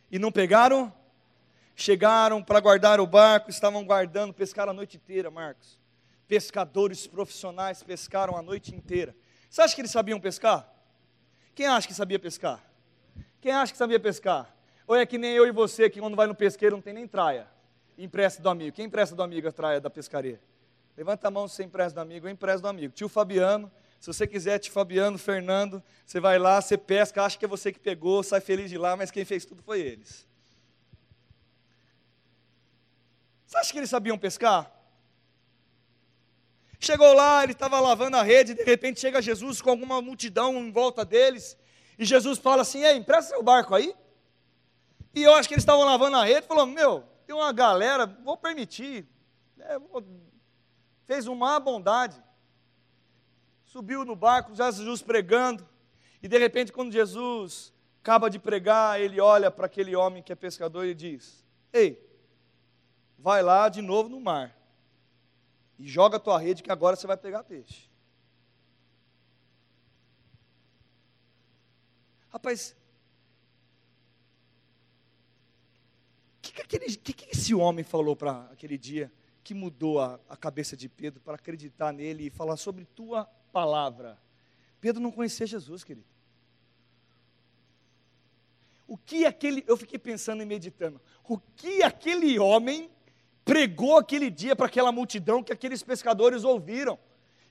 e 0.09 0.17
não 0.17 0.31
pegaram 0.31 0.91
chegaram 1.81 2.43
para 2.43 2.59
guardar 2.59 2.99
o 2.99 3.07
barco, 3.07 3.49
estavam 3.49 3.83
guardando, 3.83 4.33
pescaram 4.33 4.71
a 4.71 4.73
noite 4.73 4.97
inteira, 4.97 5.31
Marcos. 5.31 5.79
Pescadores 6.27 7.07
profissionais 7.07 7.83
pescaram 7.83 8.37
a 8.37 8.41
noite 8.41 8.73
inteira. 8.73 9.15
Você 9.49 9.61
acha 9.61 9.75
que 9.75 9.81
eles 9.81 9.91
sabiam 9.91 10.19
pescar? 10.19 10.71
Quem 11.53 11.67
acha 11.67 11.87
que 11.87 11.93
sabia 11.93 12.19
pescar? 12.19 12.63
Quem 13.41 13.51
acha 13.51 13.71
que 13.73 13.77
sabia 13.77 13.99
pescar? 13.99 14.55
Ou 14.87 14.95
é 14.95 15.05
que 15.05 15.17
nem 15.17 15.31
eu 15.31 15.45
e 15.45 15.51
você, 15.51 15.89
que 15.89 15.99
quando 15.99 16.15
vai 16.15 16.27
no 16.27 16.35
pesqueiro 16.35 16.75
não 16.75 16.81
tem 16.81 16.93
nem 16.93 17.07
traia. 17.07 17.47
Empresta 17.97 18.41
do 18.41 18.49
amigo. 18.49 18.75
Quem 18.75 18.85
empresta 18.85 19.15
do 19.15 19.23
amigo 19.23 19.47
a 19.47 19.51
traia 19.51 19.81
da 19.81 19.89
pescaria? 19.89 20.39
Levanta 20.95 21.27
a 21.27 21.31
mão 21.31 21.47
se 21.47 21.55
você 21.55 21.63
empresta 21.63 21.95
do 21.95 22.01
amigo. 22.01 22.27
Eu 22.27 22.31
empresto 22.31 22.61
do 22.61 22.67
amigo. 22.67 22.93
Tio 22.93 23.09
Fabiano, 23.09 23.71
se 23.99 24.07
você 24.07 24.25
quiser, 24.25 24.59
tio 24.59 24.71
Fabiano, 24.71 25.17
Fernando, 25.17 25.83
você 26.05 26.19
vai 26.19 26.39
lá, 26.39 26.61
você 26.61 26.77
pesca, 26.77 27.23
acha 27.23 27.37
que 27.37 27.45
é 27.45 27.47
você 27.47 27.71
que 27.71 27.79
pegou, 27.79 28.23
sai 28.23 28.39
feliz 28.39 28.69
de 28.69 28.77
lá, 28.77 28.95
mas 28.95 29.11
quem 29.11 29.25
fez 29.25 29.45
tudo 29.45 29.61
foi 29.61 29.81
eles. 29.81 30.30
Você 33.51 33.57
acha 33.57 33.71
que 33.73 33.79
eles 33.79 33.89
sabiam 33.89 34.17
pescar? 34.17 34.71
Chegou 36.79 37.13
lá, 37.13 37.43
ele 37.43 37.51
estava 37.51 37.81
lavando 37.81 38.15
a 38.15 38.23
rede, 38.23 38.53
de 38.53 38.63
repente 38.63 39.01
chega 39.01 39.21
Jesus 39.21 39.61
com 39.61 39.69
alguma 39.69 40.01
multidão 40.01 40.55
em 40.55 40.71
volta 40.71 41.03
deles, 41.03 41.57
e 41.99 42.05
Jesus 42.05 42.39
fala 42.39 42.61
assim: 42.61 42.81
Ei, 42.81 42.95
empresta 42.95 43.33
seu 43.33 43.43
barco 43.43 43.75
aí. 43.75 43.93
E 45.13 45.21
eu 45.21 45.35
acho 45.35 45.49
que 45.49 45.53
eles 45.53 45.63
estavam 45.63 45.83
lavando 45.83 46.15
a 46.15 46.23
rede, 46.23 46.47
falou: 46.47 46.65
Meu, 46.65 47.03
tem 47.27 47.35
uma 47.35 47.51
galera, 47.51 48.05
vou 48.05 48.37
permitir. 48.37 49.05
É, 49.59 49.77
vou... 49.77 50.01
Fez 51.05 51.27
uma 51.27 51.59
bondade. 51.59 52.23
Subiu 53.65 54.05
no 54.05 54.15
barco, 54.15 54.55
Jesus 54.55 55.01
pregando, 55.01 55.67
e 56.23 56.27
de 56.29 56.37
repente, 56.37 56.71
quando 56.71 56.93
Jesus 56.93 57.73
acaba 57.99 58.29
de 58.29 58.39
pregar, 58.39 59.01
ele 59.01 59.19
olha 59.19 59.51
para 59.51 59.65
aquele 59.65 59.93
homem 59.93 60.23
que 60.23 60.31
é 60.31 60.35
pescador 60.35 60.85
e 60.85 60.95
diz: 60.95 61.45
Ei, 61.73 62.10
vai 63.21 63.43
lá 63.43 63.69
de 63.69 63.81
novo 63.81 64.09
no 64.09 64.19
mar 64.19 64.57
e 65.77 65.87
joga 65.87 66.17
a 66.17 66.19
tua 66.19 66.39
rede 66.39 66.63
que 66.63 66.71
agora 66.71 66.95
você 66.95 67.05
vai 67.05 67.15
pegar 67.15 67.43
peixe. 67.43 67.89
Rapaz, 72.29 72.75
o 76.37 76.41
que, 76.41 76.51
que, 76.51 76.97
que, 76.97 77.13
que 77.13 77.31
esse 77.31 77.53
homem 77.53 77.83
falou 77.83 78.15
para 78.15 78.45
aquele 78.51 78.77
dia 78.77 79.11
que 79.43 79.53
mudou 79.53 79.99
a, 79.99 80.19
a 80.27 80.35
cabeça 80.35 80.75
de 80.75 80.89
Pedro 80.89 81.19
para 81.19 81.35
acreditar 81.35 81.91
nele 81.91 82.27
e 82.27 82.29
falar 82.29 82.57
sobre 82.57 82.85
tua 82.85 83.25
palavra? 83.51 84.17
Pedro 84.79 85.01
não 85.01 85.11
conhecia 85.11 85.45
Jesus, 85.45 85.83
querido. 85.83 86.07
O 88.87 88.97
que 88.97 89.25
aquele, 89.25 89.63
eu 89.67 89.77
fiquei 89.77 89.99
pensando 89.99 90.41
e 90.41 90.45
meditando, 90.45 90.99
o 91.23 91.37
que 91.37 91.83
aquele 91.83 92.39
homem 92.39 92.89
pregou 93.43 93.97
aquele 93.97 94.29
dia 94.29 94.55
para 94.55 94.67
aquela 94.67 94.91
multidão 94.91 95.43
que 95.43 95.51
aqueles 95.51 95.83
pescadores 95.83 96.43
ouviram. 96.43 96.97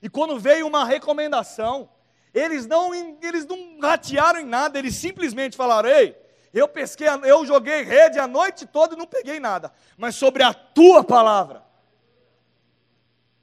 E 0.01 0.09
quando 0.09 0.39
veio 0.39 0.67
uma 0.67 0.85
recomendação, 0.85 1.89
eles 2.33 2.65
não, 2.65 2.93
eles 3.21 3.45
não 3.45 3.79
ratearam 3.79 4.39
em 4.39 4.45
nada, 4.45 4.79
eles 4.79 4.95
simplesmente 4.95 5.55
falaram: 5.55 5.89
Ei, 5.89 6.17
eu 6.53 6.67
pesquei, 6.67 7.07
eu 7.23 7.45
joguei 7.45 7.83
rede 7.83 8.19
a 8.19 8.27
noite 8.27 8.65
toda 8.65 8.95
e 8.95 8.97
não 8.97 9.05
peguei 9.05 9.39
nada, 9.39 9.71
mas 9.97 10.15
sobre 10.15 10.43
a 10.43 10.53
tua 10.53 11.03
palavra, 11.03 11.63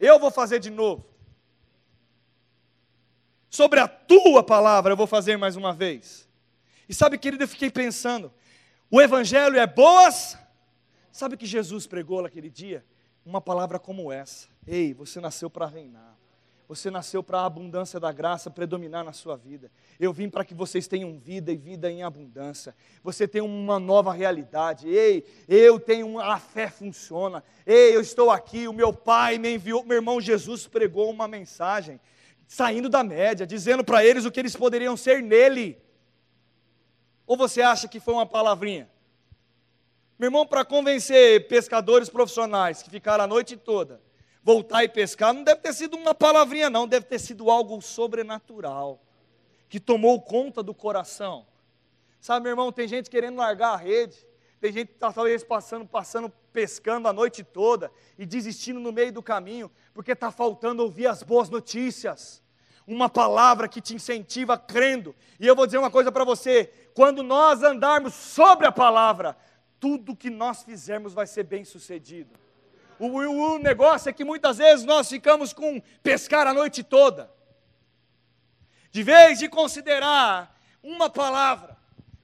eu 0.01 0.19
vou 0.19 0.31
fazer 0.31 0.59
de 0.59 0.71
novo. 0.71 1.07
Sobre 3.51 3.81
a 3.81 3.89
tua 3.89 4.43
palavra 4.43 4.93
eu 4.93 4.97
vou 4.97 5.07
fazer 5.07 5.37
mais 5.37 5.57
uma 5.57 5.73
vez. 5.73 6.29
E 6.89 6.95
sabe, 6.95 7.19
querido, 7.19 7.45
eu 7.45 7.49
fiquei 7.49 7.71
pensando: 7.71 8.33
o 8.91 9.01
Evangelho 9.01 9.59
é 9.59 9.67
boas 9.67 10.37
Sabe 11.11 11.37
que 11.37 11.47
Jesus 11.47 11.87
pregou 11.87 12.23
naquele 12.23 12.51
dia? 12.51 12.85
Uma 13.25 13.41
palavra 13.41 13.79
como 13.79 14.13
essa. 14.13 14.49
Ei, 14.67 14.95
você 14.95 15.21
nasceu 15.21 15.51
para 15.51 15.67
reinar. 15.67 16.17
Você 16.69 16.91
nasceu 16.91 17.23
para 17.23 17.41
a 17.41 17.47
abundância 17.47 17.99
da 17.99 18.13
graça 18.13 18.51
predominar 18.51 19.03
na 19.03 19.15
sua 19.15 19.37
vida. 19.37 19.71
Eu 19.99 20.13
vim 20.13 20.29
para 20.29 20.45
que 20.45 20.53
vocês 20.53 20.87
tenham 20.87 21.19
vida 21.19 21.51
e 21.51 21.57
vida 21.57 21.91
em 21.91 22.03
abundância. 22.03 22.77
Você 23.03 23.27
tem 23.27 23.41
uma 23.41 23.81
nova 23.81 24.13
realidade. 24.13 24.87
Ei, 24.87 25.25
eu 25.49 25.81
tenho 25.81 26.21
a 26.21 26.39
fé 26.39 26.69
funciona. 26.69 27.43
Ei, 27.67 27.97
eu 27.97 28.03
estou 28.03 28.31
aqui. 28.31 28.69
O 28.69 28.73
meu 28.75 28.93
pai 28.93 29.39
me 29.39 29.55
enviou. 29.55 29.83
Meu 29.83 29.97
irmão 29.97 30.21
Jesus 30.21 30.67
pregou 30.67 31.11
uma 31.11 31.27
mensagem 31.27 31.99
saindo 32.47 32.91
da 32.91 33.03
média, 33.03 33.47
dizendo 33.47 33.83
para 33.83 34.05
eles 34.05 34.27
o 34.27 34.31
que 34.31 34.39
eles 34.39 34.55
poderiam 34.55 34.95
ser 34.95 35.23
nele. 35.23 35.81
Ou 37.27 37.35
você 37.35 37.63
acha 37.63 37.89
que 37.89 37.99
foi 37.99 38.13
uma 38.13 38.27
palavrinha? 38.27 38.91
Meu 40.19 40.27
irmão, 40.27 40.47
para 40.47 40.65
convencer 40.65 41.47
pescadores 41.47 42.09
profissionais 42.09 42.83
que 42.83 42.91
ficaram 42.91 43.25
a 43.25 43.27
noite 43.27 43.57
toda 43.57 44.01
voltar 44.49 44.83
e 44.83 44.89
pescar, 44.89 45.35
não 45.35 45.45
deve 45.45 45.61
ter 45.61 45.75
sido 45.75 45.95
uma 45.95 46.15
palavrinha, 46.15 46.71
não, 46.71 46.89
deve 46.89 47.05
ter 47.05 47.19
sido 47.19 47.51
algo 47.51 47.83
sobrenatural, 47.83 48.99
que 49.69 49.79
tomou 49.79 50.23
conta 50.23 50.63
do 50.63 50.73
coração. 50.73 51.47
Sabe, 52.19 52.45
meu 52.45 52.53
irmão, 52.53 52.73
tem 52.73 52.89
gente 52.89 53.11
querendo 53.11 53.37
largar 53.37 53.75
a 53.75 53.77
rede, 53.77 54.27
tem 54.59 54.73
gente 54.73 54.89
que 54.89 54.95
está 54.95 55.13
talvez 55.13 55.45
passando, 55.45 55.87
passando, 55.87 56.33
pescando 56.51 57.07
a 57.09 57.13
noite 57.13 57.45
toda 57.45 57.93
e 58.19 58.25
desistindo 58.25 58.81
no 58.81 58.91
meio 58.91 59.13
do 59.13 59.23
caminho, 59.23 59.71
porque 59.93 60.13
está 60.13 60.31
faltando 60.31 60.83
ouvir 60.83 61.09
as 61.09 61.23
boas 61.23 61.51
notícias. 61.51 62.43
Uma 62.87 63.11
palavra 63.11 63.69
que 63.69 63.83
te 63.83 63.95
incentiva 63.95 64.57
crendo. 64.57 65.15
E 65.39 65.47
eu 65.47 65.55
vou 65.55 65.67
dizer 65.67 65.77
uma 65.77 65.91
coisa 65.91 66.11
para 66.11 66.25
você: 66.25 66.73
quando 66.95 67.23
nós 67.23 67.63
andarmos 67.63 68.15
sobre 68.15 68.67
a 68.67 68.73
palavra, 68.73 69.37
tudo 69.81 70.17
que 70.17 70.31
nós 70.31 70.63
fizermos 70.63 71.13
vai 71.15 71.27
ser 71.27 71.45
bem 71.45 71.65
sucedido. 71.65 72.31
O, 72.99 73.07
o 73.07 73.59
negócio 73.59 74.09
é 74.09 74.13
que 74.13 74.25
muitas 74.25 74.59
vezes 74.59 74.85
nós 74.85 75.09
ficamos 75.09 75.53
com 75.53 75.81
pescar 76.03 76.47
a 76.47 76.55
noite 76.55 76.83
toda. 76.83 77.31
De 78.91 79.03
vez 79.03 79.39
de 79.39 79.49
considerar 79.49 80.59
uma 80.83 81.09
palavra, 81.09 81.77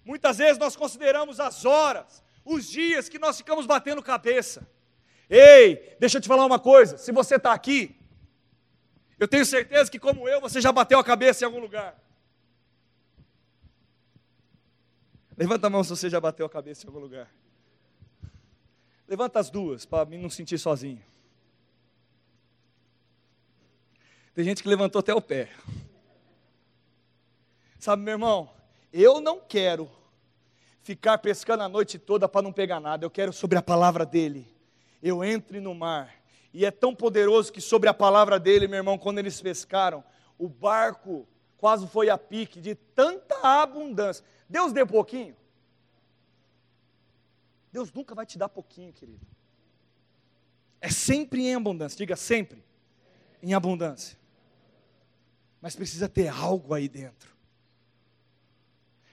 muitas 0.04 0.38
vezes 0.38 0.58
nós 0.58 0.74
consideramos 0.74 1.38
as 1.38 1.64
horas, 1.64 2.22
os 2.44 2.68
dias 2.68 3.08
que 3.08 3.18
nós 3.18 3.36
ficamos 3.36 3.66
batendo 3.66 4.02
cabeça. 4.02 4.66
Ei, 5.30 5.96
deixa 6.00 6.18
eu 6.18 6.22
te 6.22 6.28
falar 6.28 6.44
uma 6.44 6.58
coisa: 6.58 6.98
se 6.98 7.12
você 7.12 7.36
está 7.36 7.52
aqui, 7.52 7.96
eu 9.18 9.28
tenho 9.28 9.46
certeza 9.46 9.90
que, 9.90 9.98
como 9.98 10.28
eu, 10.28 10.40
você 10.40 10.60
já 10.60 10.72
bateu 10.72 10.98
a 10.98 11.04
cabeça 11.04 11.44
em 11.44 11.46
algum 11.46 11.60
lugar. 11.60 12.02
Levanta 15.36 15.66
a 15.66 15.70
mão 15.70 15.82
se 15.82 15.90
você 15.90 16.10
já 16.10 16.20
bateu 16.20 16.46
a 16.46 16.50
cabeça 16.50 16.84
em 16.84 16.88
algum 16.88 17.00
lugar. 17.00 17.28
Levanta 19.06 19.38
as 19.38 19.50
duas, 19.50 19.84
para 19.84 20.04
mim 20.04 20.18
não 20.18 20.30
sentir 20.30 20.58
sozinho. 20.58 21.02
Tem 24.34 24.44
gente 24.44 24.62
que 24.62 24.68
levantou 24.68 24.98
até 24.98 25.14
o 25.14 25.20
pé. 25.20 25.50
Sabe, 27.78 28.02
meu 28.02 28.12
irmão, 28.12 28.50
eu 28.92 29.20
não 29.20 29.40
quero 29.40 29.90
ficar 30.82 31.18
pescando 31.18 31.62
a 31.62 31.68
noite 31.68 31.98
toda 31.98 32.28
para 32.28 32.42
não 32.42 32.52
pegar 32.52 32.80
nada. 32.80 33.04
Eu 33.04 33.10
quero 33.10 33.32
sobre 33.32 33.58
a 33.58 33.62
palavra 33.62 34.04
dele. 34.04 34.46
Eu 35.02 35.22
entre 35.22 35.60
no 35.60 35.74
mar. 35.74 36.14
E 36.52 36.64
é 36.64 36.70
tão 36.70 36.94
poderoso 36.94 37.52
que 37.52 37.60
sobre 37.60 37.88
a 37.88 37.94
palavra 37.94 38.38
dele, 38.40 38.66
meu 38.66 38.78
irmão, 38.78 38.96
quando 38.96 39.18
eles 39.18 39.40
pescaram, 39.40 40.02
o 40.38 40.48
barco 40.48 41.26
quase 41.58 41.86
foi 41.86 42.10
a 42.10 42.18
pique 42.18 42.60
de 42.60 42.74
tanta 42.74 43.36
abundância. 43.42 44.24
Deus 44.48 44.72
deu 44.72 44.86
pouquinho? 44.86 45.36
Deus 47.74 47.92
nunca 47.92 48.14
vai 48.14 48.24
te 48.24 48.38
dar 48.38 48.48
pouquinho, 48.48 48.92
querido. 48.92 49.26
É 50.80 50.88
sempre 50.88 51.48
em 51.48 51.56
abundância, 51.56 51.98
diga 51.98 52.14
sempre 52.14 52.64
em 53.42 53.52
abundância. 53.52 54.16
Mas 55.60 55.74
precisa 55.74 56.08
ter 56.08 56.28
algo 56.28 56.72
aí 56.72 56.88
dentro. 56.88 57.34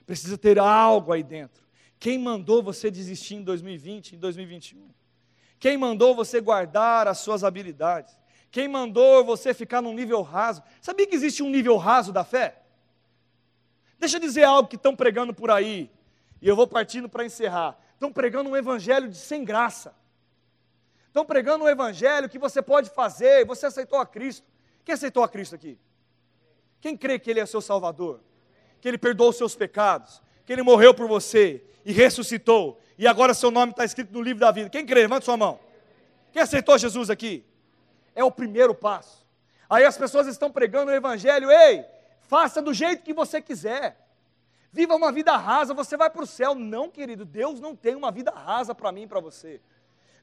Precisa 0.06 0.38
ter 0.38 0.60
algo 0.60 1.12
aí 1.12 1.24
dentro. 1.24 1.63
Quem 2.00 2.19
mandou 2.19 2.62
você 2.62 2.91
desistir 2.91 3.34
em 3.34 3.43
2020, 3.43 4.17
em 4.17 4.19
2021? 4.19 4.91
Quem 5.60 5.76
mandou 5.76 6.13
você 6.13 6.39
guardar 6.39 7.08
as 7.08 7.17
suas 7.17 7.43
habilidades? 7.43 8.15
Quem 8.52 8.67
mandou 8.67 9.26
você 9.26 9.56
ficar 9.56 9.82
num 9.82 9.95
nível 9.95 10.21
raso? 10.21 10.62
Sabia 10.80 11.08
que 11.08 11.15
existe 11.15 11.41
um 11.41 11.50
nível 11.50 11.78
raso 11.78 12.13
da 12.13 12.24
fé? 12.24 12.62
Deixa 13.97 14.17
eu 14.17 14.21
dizer 14.21 14.43
algo 14.43 14.69
que 14.69 14.76
estão 14.76 14.95
pregando 14.95 15.34
por 15.34 15.50
aí, 15.50 15.89
e 16.39 16.47
eu 16.47 16.56
vou 16.56 16.67
partindo 16.67 17.10
para 17.10 17.26
encerrar 17.26 17.76
estão 18.01 18.11
pregando 18.11 18.49
um 18.49 18.57
evangelho 18.57 19.07
de 19.07 19.15
sem 19.15 19.45
graça. 19.45 19.93
Estão 21.05 21.23
pregando 21.23 21.65
um 21.65 21.69
evangelho 21.69 22.27
que 22.27 22.39
você 22.39 22.59
pode 22.59 22.89
fazer, 22.89 23.45
você 23.45 23.67
aceitou 23.67 23.99
a 23.99 24.05
Cristo. 24.07 24.47
Quem 24.83 24.93
aceitou 24.93 25.21
a 25.21 25.29
Cristo 25.29 25.53
aqui? 25.53 25.77
Quem 26.79 26.97
crê 26.97 27.19
que 27.19 27.29
Ele 27.29 27.39
é 27.39 27.45
seu 27.45 27.61
Salvador? 27.61 28.19
Que 28.79 28.87
Ele 28.87 28.97
perdoou 28.97 29.29
os 29.29 29.37
seus 29.37 29.55
pecados? 29.55 30.19
Que 30.47 30.51
Ele 30.51 30.63
morreu 30.63 30.95
por 30.95 31.07
você 31.07 31.63
e 31.85 31.91
ressuscitou? 31.91 32.81
E 32.97 33.05
agora 33.05 33.35
seu 33.35 33.51
nome 33.51 33.71
está 33.71 33.85
escrito 33.85 34.11
no 34.11 34.21
livro 34.23 34.39
da 34.39 34.49
vida. 34.49 34.67
Quem 34.67 34.83
crê? 34.83 35.01
Levanta 35.01 35.25
sua 35.25 35.37
mão. 35.37 35.59
Quem 36.31 36.41
aceitou 36.41 36.75
Jesus 36.79 37.11
aqui? 37.11 37.45
É 38.15 38.23
o 38.23 38.31
primeiro 38.31 38.73
passo. 38.73 39.27
Aí 39.69 39.85
as 39.85 39.95
pessoas 39.95 40.25
estão 40.25 40.51
pregando 40.51 40.91
o 40.91 40.95
Evangelho, 40.95 41.51
ei, 41.51 41.85
faça 42.21 42.63
do 42.63 42.73
jeito 42.73 43.03
que 43.03 43.13
você 43.13 43.39
quiser. 43.39 44.00
Viva 44.73 44.95
uma 44.95 45.12
vida 45.12 45.36
rasa, 45.36 45.73
você 45.73 45.97
vai 45.97 46.10
para 46.10 46.23
o 46.23 46.27
céu. 46.27 46.55
Não, 46.55 46.89
querido, 46.89 47.25
Deus 47.25 47.60
não 47.60 47.75
tem 47.75 47.95
uma 47.95 48.12
vida 48.12 48.31
rasa 48.31 48.73
para 48.73 48.91
mim 48.91 49.03
e 49.03 49.07
para 49.07 49.19
você. 49.19 49.60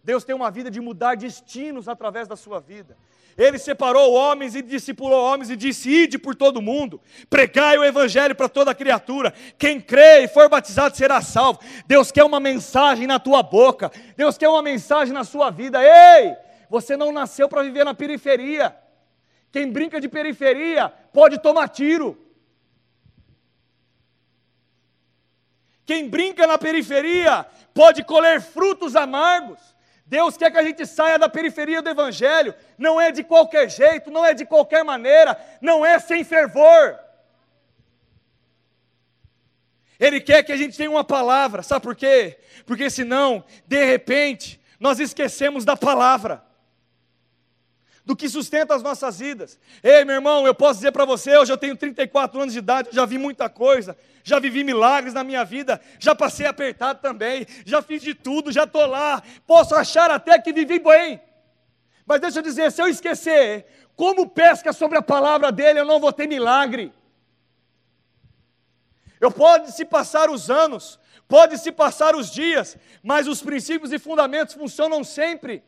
Deus 0.02 0.24
tem 0.24 0.34
uma 0.34 0.50
vida 0.50 0.70
de 0.70 0.80
mudar 0.80 1.16
destinos 1.16 1.88
através 1.88 2.26
da 2.26 2.34
sua 2.34 2.60
vida. 2.60 2.96
Ele 3.36 3.58
separou 3.58 4.12
homens 4.14 4.54
e 4.56 4.62
discipulou 4.62 5.22
homens 5.22 5.50
e 5.50 5.56
disse: 5.56 5.88
Ide 5.88 6.18
por 6.18 6.34
todo 6.34 6.62
mundo, 6.62 7.00
pregai 7.28 7.76
o 7.78 7.84
evangelho 7.84 8.34
para 8.34 8.48
toda 8.48 8.74
criatura. 8.74 9.32
Quem 9.58 9.80
crê 9.80 10.24
e 10.24 10.28
for 10.28 10.48
batizado 10.48 10.96
será 10.96 11.20
salvo. 11.20 11.60
Deus 11.86 12.10
quer 12.10 12.24
uma 12.24 12.40
mensagem 12.40 13.06
na 13.06 13.18
tua 13.18 13.42
boca, 13.42 13.92
Deus 14.16 14.38
quer 14.38 14.48
uma 14.48 14.62
mensagem 14.62 15.12
na 15.12 15.24
sua 15.24 15.50
vida. 15.50 15.78
Ei, 15.80 16.34
você 16.70 16.96
não 16.96 17.12
nasceu 17.12 17.48
para 17.48 17.62
viver 17.62 17.84
na 17.84 17.94
periferia. 17.94 18.74
Quem 19.52 19.70
brinca 19.70 20.00
de 20.00 20.08
periferia 20.08 20.88
pode 21.12 21.38
tomar 21.38 21.68
tiro. 21.68 22.18
Quem 25.88 26.06
brinca 26.06 26.46
na 26.46 26.58
periferia 26.58 27.46
pode 27.72 28.04
colher 28.04 28.42
frutos 28.42 28.94
amargos. 28.94 29.58
Deus 30.04 30.36
quer 30.36 30.50
que 30.50 30.58
a 30.58 30.62
gente 30.62 30.84
saia 30.84 31.18
da 31.18 31.30
periferia 31.30 31.80
do 31.80 31.88
Evangelho. 31.88 32.54
Não 32.76 33.00
é 33.00 33.10
de 33.10 33.24
qualquer 33.24 33.70
jeito, 33.70 34.10
não 34.10 34.22
é 34.22 34.34
de 34.34 34.44
qualquer 34.44 34.84
maneira, 34.84 35.34
não 35.62 35.86
é 35.86 35.98
sem 35.98 36.22
fervor. 36.24 36.98
Ele 39.98 40.20
quer 40.20 40.42
que 40.42 40.52
a 40.52 40.58
gente 40.58 40.76
tenha 40.76 40.90
uma 40.90 41.04
palavra, 41.04 41.62
sabe 41.62 41.84
por 41.84 41.96
quê? 41.96 42.38
Porque 42.66 42.90
senão, 42.90 43.42
de 43.66 43.82
repente, 43.82 44.60
nós 44.78 45.00
esquecemos 45.00 45.64
da 45.64 45.74
palavra 45.74 46.44
do 48.08 48.16
que 48.16 48.26
sustenta 48.26 48.74
as 48.74 48.82
nossas 48.82 49.18
vidas. 49.18 49.60
Ei, 49.82 50.02
meu 50.02 50.14
irmão, 50.14 50.46
eu 50.46 50.54
posso 50.54 50.76
dizer 50.76 50.92
para 50.92 51.04
você, 51.04 51.36
hoje 51.36 51.52
eu 51.52 51.58
tenho 51.58 51.76
34 51.76 52.40
anos 52.40 52.54
de 52.54 52.58
idade, 52.58 52.88
já 52.90 53.04
vi 53.04 53.18
muita 53.18 53.50
coisa, 53.50 53.94
já 54.24 54.38
vivi 54.38 54.64
milagres 54.64 55.12
na 55.12 55.22
minha 55.22 55.44
vida, 55.44 55.78
já 55.98 56.14
passei 56.14 56.46
apertado 56.46 57.02
também, 57.02 57.46
já 57.66 57.82
fiz 57.82 58.00
de 58.00 58.14
tudo, 58.14 58.50
já 58.50 58.64
estou 58.64 58.86
lá, 58.86 59.22
posso 59.46 59.74
achar 59.74 60.10
até 60.10 60.38
que 60.38 60.54
vivi 60.54 60.78
bem. 60.78 61.20
Mas 62.06 62.18
deixa 62.22 62.38
eu 62.38 62.42
dizer, 62.42 62.72
se 62.72 62.80
eu 62.80 62.88
esquecer 62.88 63.66
como 63.94 64.26
pesca 64.26 64.72
sobre 64.72 64.96
a 64.96 65.02
palavra 65.02 65.52
dele, 65.52 65.80
eu 65.80 65.84
não 65.84 66.00
vou 66.00 66.10
ter 66.10 66.26
milagre. 66.26 66.90
Eu 69.20 69.30
pode 69.30 69.70
se 69.72 69.84
passar 69.84 70.30
os 70.30 70.48
anos, 70.48 70.98
pode 71.28 71.58
se 71.58 71.70
passar 71.70 72.16
os 72.16 72.30
dias, 72.30 72.78
mas 73.02 73.28
os 73.28 73.42
princípios 73.42 73.92
e 73.92 73.98
fundamentos 73.98 74.54
funcionam 74.54 75.04
sempre. 75.04 75.62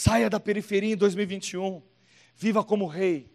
Saia 0.00 0.30
da 0.30 0.38
periferia 0.38 0.92
em 0.92 0.96
2021. 0.96 1.82
Viva 2.36 2.62
como 2.62 2.86
rei. 2.86 3.28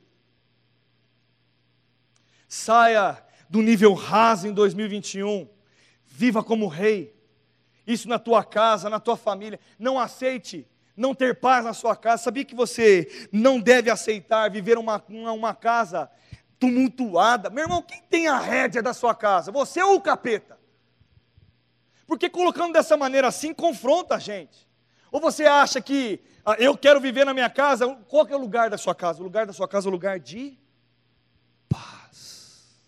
Saia 2.47 3.21
do 3.49 3.61
nível 3.61 3.93
raso 3.93 4.47
em 4.47 4.53
2021. 4.53 5.49
Viva 6.05 6.41
como 6.41 6.69
rei. 6.69 7.13
Isso 7.85 8.07
na 8.07 8.17
tua 8.17 8.45
casa, 8.45 8.89
na 8.89 8.97
tua 8.97 9.17
família. 9.17 9.59
Não 9.77 9.99
aceite 9.99 10.65
não 10.95 11.13
ter 11.13 11.37
paz 11.37 11.65
na 11.65 11.73
sua 11.73 11.97
casa. 11.97 12.23
Sabia 12.23 12.45
que 12.45 12.55
você 12.55 13.27
não 13.29 13.59
deve 13.59 13.89
aceitar 13.89 14.49
viver 14.49 14.77
uma, 14.77 15.03
uma, 15.09 15.33
uma 15.33 15.53
casa 15.53 16.09
tumultuada? 16.57 17.49
Meu 17.49 17.65
irmão, 17.65 17.81
quem 17.81 18.01
tem 18.03 18.29
a 18.29 18.39
rédea 18.39 18.81
da 18.81 18.93
sua 18.93 19.13
casa? 19.13 19.51
Você 19.51 19.83
ou 19.83 19.95
o 19.95 20.01
capeta? 20.01 20.57
Porque 22.07 22.29
colocando 22.29 22.71
dessa 22.71 22.95
maneira 22.95 23.27
assim, 23.27 23.53
confronta 23.53 24.15
a 24.15 24.19
gente. 24.19 24.71
Ou 25.13 25.21
você 25.21 25.45
acha 25.45 25.79
que 25.79 26.19
ah, 26.43 26.55
eu 26.57 26.75
quero 26.75 26.99
viver 26.99 27.23
na 27.23 27.35
minha 27.35 27.47
casa? 27.49 27.87
Qual 28.09 28.27
é 28.27 28.35
o 28.35 28.39
lugar 28.39 28.71
da 28.71 28.79
sua 28.79 28.95
casa? 28.95 29.19
O 29.19 29.23
lugar 29.23 29.45
da 29.45 29.53
sua 29.53 29.67
casa 29.67 29.87
é 29.87 29.89
o 29.89 29.91
lugar 29.91 30.19
de 30.19 30.57
paz. 31.69 32.81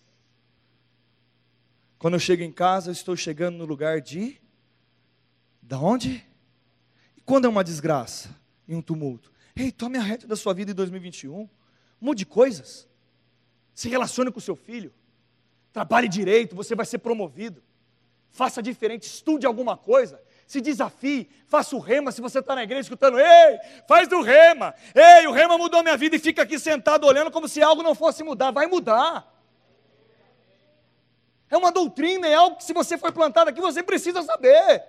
Quando 1.96 2.14
eu 2.14 2.20
chego 2.20 2.42
em 2.42 2.50
casa, 2.50 2.88
eu 2.88 2.92
estou 2.92 3.16
chegando 3.16 3.56
no 3.58 3.64
lugar 3.64 4.00
de. 4.00 4.40
Da 5.62 5.78
onde? 5.78 6.26
E 7.16 7.20
Quando 7.20 7.44
é 7.44 7.48
uma 7.48 7.62
desgraça 7.62 8.34
e 8.66 8.74
um 8.74 8.82
tumulto? 8.82 9.30
Ei, 9.54 9.70
tome 9.70 9.96
a 9.96 10.02
reta 10.02 10.26
da 10.26 10.34
sua 10.34 10.52
vida 10.52 10.72
em 10.72 10.74
2021. 10.74 11.48
Mude 12.00 12.26
coisas. 12.26 12.88
Se 13.72 13.88
relacione 13.88 14.32
com 14.32 14.38
o 14.40 14.42
seu 14.42 14.56
filho. 14.56 14.92
Trabalhe 15.72 16.08
direito, 16.08 16.56
você 16.56 16.74
vai 16.74 16.86
ser 16.86 16.98
promovido. 16.98 17.62
Faça 18.30 18.60
diferente, 18.60 19.04
estude 19.04 19.46
alguma 19.46 19.76
coisa. 19.76 20.20
Se 20.46 20.60
desafie, 20.60 21.28
faça 21.48 21.74
o 21.74 21.80
rema. 21.80 22.12
Se 22.12 22.20
você 22.20 22.38
está 22.38 22.54
na 22.54 22.62
igreja 22.62 22.82
escutando, 22.82 23.18
ei, 23.18 23.58
faz 23.88 24.06
do 24.08 24.22
rema. 24.22 24.74
Ei, 24.94 25.26
o 25.26 25.32
rema 25.32 25.58
mudou 25.58 25.82
minha 25.82 25.96
vida 25.96 26.16
e 26.16 26.20
fica 26.20 26.42
aqui 26.42 26.58
sentado 26.58 27.06
olhando 27.06 27.30
como 27.30 27.48
se 27.48 27.62
algo 27.62 27.82
não 27.82 27.94
fosse 27.94 28.22
mudar. 28.22 28.52
Vai 28.52 28.66
mudar. 28.66 29.32
É 31.50 31.56
uma 31.56 31.72
doutrina, 31.72 32.26
é 32.26 32.34
algo 32.34 32.56
que 32.56 32.64
se 32.64 32.72
você 32.72 32.96
foi 32.96 33.12
plantado 33.12 33.50
aqui, 33.50 33.60
você 33.60 33.82
precisa 33.82 34.22
saber. 34.22 34.84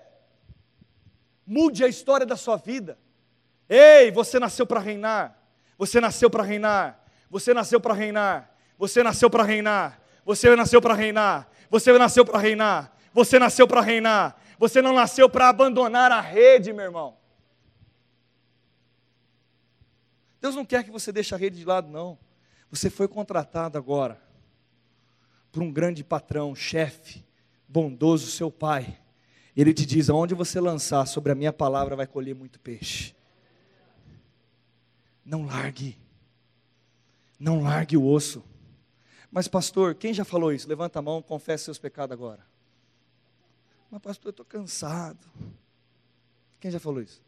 Mude 1.45 1.84
a 1.84 1.88
história 1.88 2.26
da 2.26 2.36
sua 2.36 2.58
vida. 2.58 2.97
Ei, 3.70 4.12
você 4.12 4.39
nasceu 4.39 4.66
para 4.66 4.80
reinar. 4.80 5.38
Você 5.78 5.99
nasceu 5.99 6.30
para 6.30 6.43
reinar. 6.43 7.03
Você 7.30 7.53
nasceu 7.53 7.80
para 7.80 7.93
reinar. 7.93 8.51
Você 8.78 9.01
nasceu 9.03 9.30
para 9.30 9.43
reinar. 9.43 9.99
Você 10.26 10.55
nasceu 10.55 10.82
para 10.82 10.93
reinar. 10.93 11.49
Você 11.70 11.97
nasceu 11.97 12.26
para 12.26 12.39
reinar. 12.39 12.91
Você 13.14 13.39
nasceu 13.39 13.68
para 13.68 13.82
reinar. 13.82 14.39
Você 14.58 14.82
não 14.82 14.93
nasceu 14.93 15.30
para 15.30 15.49
abandonar 15.49 16.12
a 16.12 16.22
rede, 16.22 16.74
meu 16.74 16.86
irmão. 16.86 17.18
Deus 20.41 20.55
não 20.55 20.66
quer 20.66 20.84
que 20.84 20.91
você 20.91 21.12
deixe 21.12 21.34
a 21.36 21.38
rede 21.38 21.58
de 21.58 21.66
lado, 21.66 21.89
não. 21.89 22.18
Você 22.70 22.89
foi 22.89 23.08
contratado 23.08 23.78
agora 23.78 24.22
por 25.51 25.64
um 25.64 25.72
grande 25.72 26.03
patrão, 26.03 26.53
chefe, 26.55 27.24
bondoso, 27.68 28.30
seu 28.32 28.51
pai. 28.51 28.99
Ele 29.55 29.74
te 29.74 29.86
diz: 29.86 30.10
aonde 30.10 30.36
você 30.36 30.60
lançar 30.60 31.05
sobre 31.05 31.32
a 31.32 31.36
minha 31.36 31.53
palavra 31.53 31.95
vai 31.95 32.08
colher 32.08 32.36
muito 32.36 32.60
peixe. 32.60 33.16
Não 35.26 35.45
largue. 35.45 35.97
Não 37.39 37.62
largue 37.62 37.97
o 37.97 38.05
osso. 38.05 38.43
Mas, 39.30 39.47
pastor, 39.47 39.93
quem 39.93 40.14
já 40.14 40.24
falou 40.24 40.53
isso? 40.53 40.68
Levanta 40.70 40.99
a 40.99 41.01
mão, 41.01 41.22
confesse 41.22 41.66
seus 41.66 41.78
pecados 41.78 42.14
agora. 42.14 42.45
Mas, 43.89 44.01
pastor, 44.01 44.29
eu 44.29 44.31
estou 44.31 44.45
cansado. 44.45 45.25
Quem 46.59 46.71
já 46.71 46.79
falou 46.79 47.01
isso? 47.01 47.21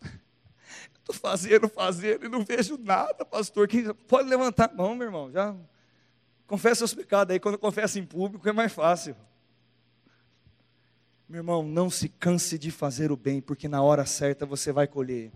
Estou 0.98 1.14
fazendo, 1.14 1.68
fazendo 1.68 2.26
e 2.26 2.28
não 2.28 2.44
vejo 2.44 2.78
nada, 2.78 3.24
pastor. 3.24 3.68
Quem... 3.68 3.92
Pode 3.94 4.28
levantar 4.28 4.70
a 4.70 4.74
mão, 4.74 4.94
meu 4.94 5.06
irmão. 5.06 5.30
Já 5.30 5.54
confessa 6.46 6.78
seus 6.78 6.94
pecados 6.94 7.32
aí. 7.32 7.40
Quando 7.40 7.58
confessa 7.58 7.98
em 7.98 8.04
público 8.04 8.48
é 8.48 8.52
mais 8.52 8.72
fácil. 8.72 9.16
Meu 11.28 11.40
irmão, 11.40 11.64
não 11.64 11.90
se 11.90 12.08
canse 12.08 12.56
de 12.56 12.70
fazer 12.70 13.10
o 13.10 13.16
bem, 13.16 13.40
porque 13.40 13.68
na 13.68 13.82
hora 13.82 14.06
certa 14.06 14.46
você 14.46 14.72
vai 14.72 14.86
colher. 14.86 15.32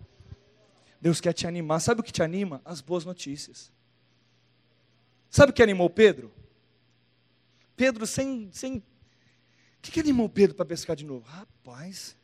Deus 1.00 1.20
quer 1.20 1.32
te 1.32 1.46
animar. 1.46 1.80
Sabe 1.80 2.00
o 2.00 2.04
que 2.04 2.12
te 2.12 2.22
anima? 2.22 2.60
As 2.64 2.80
boas 2.80 3.04
notícias. 3.04 3.72
Sabe 5.28 5.50
o 5.50 5.54
que 5.54 5.62
animou 5.62 5.88
Pedro? 5.88 6.32
Pedro 7.76 8.06
sem. 8.06 8.50
sem... 8.52 8.82
O 9.80 9.82
que, 9.82 9.92
que 9.92 10.00
animou 10.00 10.28
Pedro 10.28 10.54
para 10.54 10.66
pescar 10.66 10.94
de 10.94 11.06
novo? 11.06 11.26
Rapaz, 11.26 12.14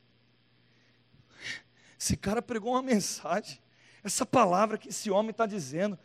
esse 1.98 2.14
cara 2.14 2.42
pregou 2.42 2.72
uma 2.72 2.82
mensagem. 2.82 3.58
Essa 4.04 4.26
palavra 4.26 4.76
que 4.76 4.90
esse 4.90 5.10
homem 5.10 5.30
está 5.30 5.46
dizendo. 5.46 5.98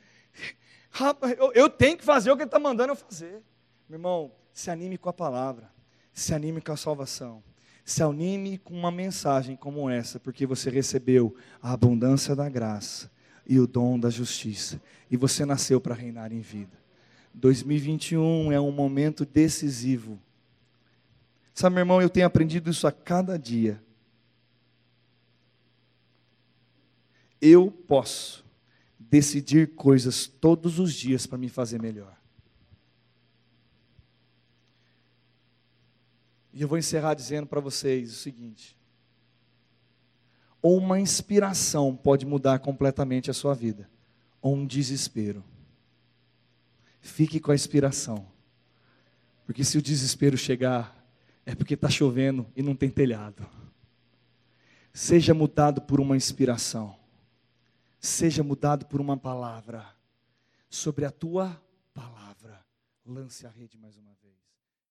Rapaz, 0.90 1.38
eu, 1.38 1.52
eu 1.52 1.70
tenho 1.70 1.98
que 1.98 2.06
fazer 2.06 2.32
o 2.32 2.38
que 2.38 2.44
ele 2.44 2.48
está 2.48 2.58
mandando 2.58 2.94
eu 2.94 2.96
fazer. 2.96 3.44
Meu 3.90 3.98
irmão, 3.98 4.32
se 4.54 4.72
anime 4.72 4.98
com 4.98 5.10
a 5.10 5.14
palavra. 5.14 5.70
Se 6.14 6.34
anime 6.34 6.62
com 6.62 6.72
a 6.72 6.78
salvação. 6.78 7.44
Se 7.84 8.02
anime 8.02 8.58
com 8.58 8.74
uma 8.74 8.92
mensagem 8.92 9.58
como 9.58 9.90
essa, 9.90 10.22
porque 10.22 10.46
você 10.46 10.70
recebeu 10.70 11.36
a 11.62 11.74
abundância 11.74 12.34
da 12.34 12.48
graça 12.48 13.12
e 13.46 13.60
o 13.60 13.68
dom 13.68 14.00
da 14.00 14.10
justiça, 14.10 14.82
e 15.10 15.18
você 15.18 15.46
nasceu 15.46 15.82
para 15.82 15.94
reinar 15.94 16.32
em 16.32 16.40
vida. 16.40 16.80
2021 17.34 18.52
é 18.52 18.60
um 18.62 18.72
momento 18.72 19.26
decisivo. 19.26 20.18
Sabe, 21.62 21.76
meu 21.76 21.82
irmão, 21.84 22.02
eu 22.02 22.10
tenho 22.10 22.26
aprendido 22.26 22.72
isso 22.72 22.88
a 22.88 22.92
cada 22.92 23.38
dia. 23.38 23.80
Eu 27.40 27.70
posso 27.70 28.44
decidir 28.98 29.76
coisas 29.76 30.26
todos 30.26 30.80
os 30.80 30.92
dias 30.92 31.28
para 31.28 31.38
me 31.38 31.50
fazer 31.50 31.80
melhor. 31.80 32.18
E 36.52 36.64
eu 36.64 36.68
vou 36.68 36.80
encerrar 36.80 37.14
dizendo 37.14 37.46
para 37.46 37.62
vocês 37.62 38.12
o 38.12 38.16
seguinte: 38.16 38.76
ou 40.64 40.80
uma 40.80 41.00
inspiração 41.00 41.96
pode 41.96 42.26
mudar 42.26 42.58
completamente 42.58 43.30
a 43.30 43.36
sua 43.36 43.54
vida, 43.54 43.88
ou 44.42 44.56
um 44.56 44.66
desespero. 44.66 45.44
Fique 47.02 47.40
com 47.40 47.52
a 47.52 47.56
inspiração, 47.56 48.28
porque 49.46 49.64
se 49.64 49.78
o 49.78 49.82
desespero 49.82 50.36
chegar, 50.36 51.01
é 51.46 51.56
porque 51.56 51.74
está 51.74 51.90
chovendo 51.90 52.46
e 52.56 52.62
não 52.62 52.76
tem 52.76 52.90
telhado. 52.90 53.46
Seja 54.94 55.34
mudado 55.34 55.82
por 55.82 56.00
uma 56.00 56.18
inspiração, 56.18 56.96
seja 58.00 58.44
mudado 58.44 58.86
por 58.86 59.00
uma 59.00 59.18
palavra, 59.18 59.86
sobre 60.70 61.06
a 61.06 61.12
tua 61.12 61.62
palavra, 61.94 62.66
lance 63.06 63.46
a 63.46 63.50
rede 63.50 63.78
mais 63.78 63.98
uma 63.98 64.14
vez. 64.14 64.21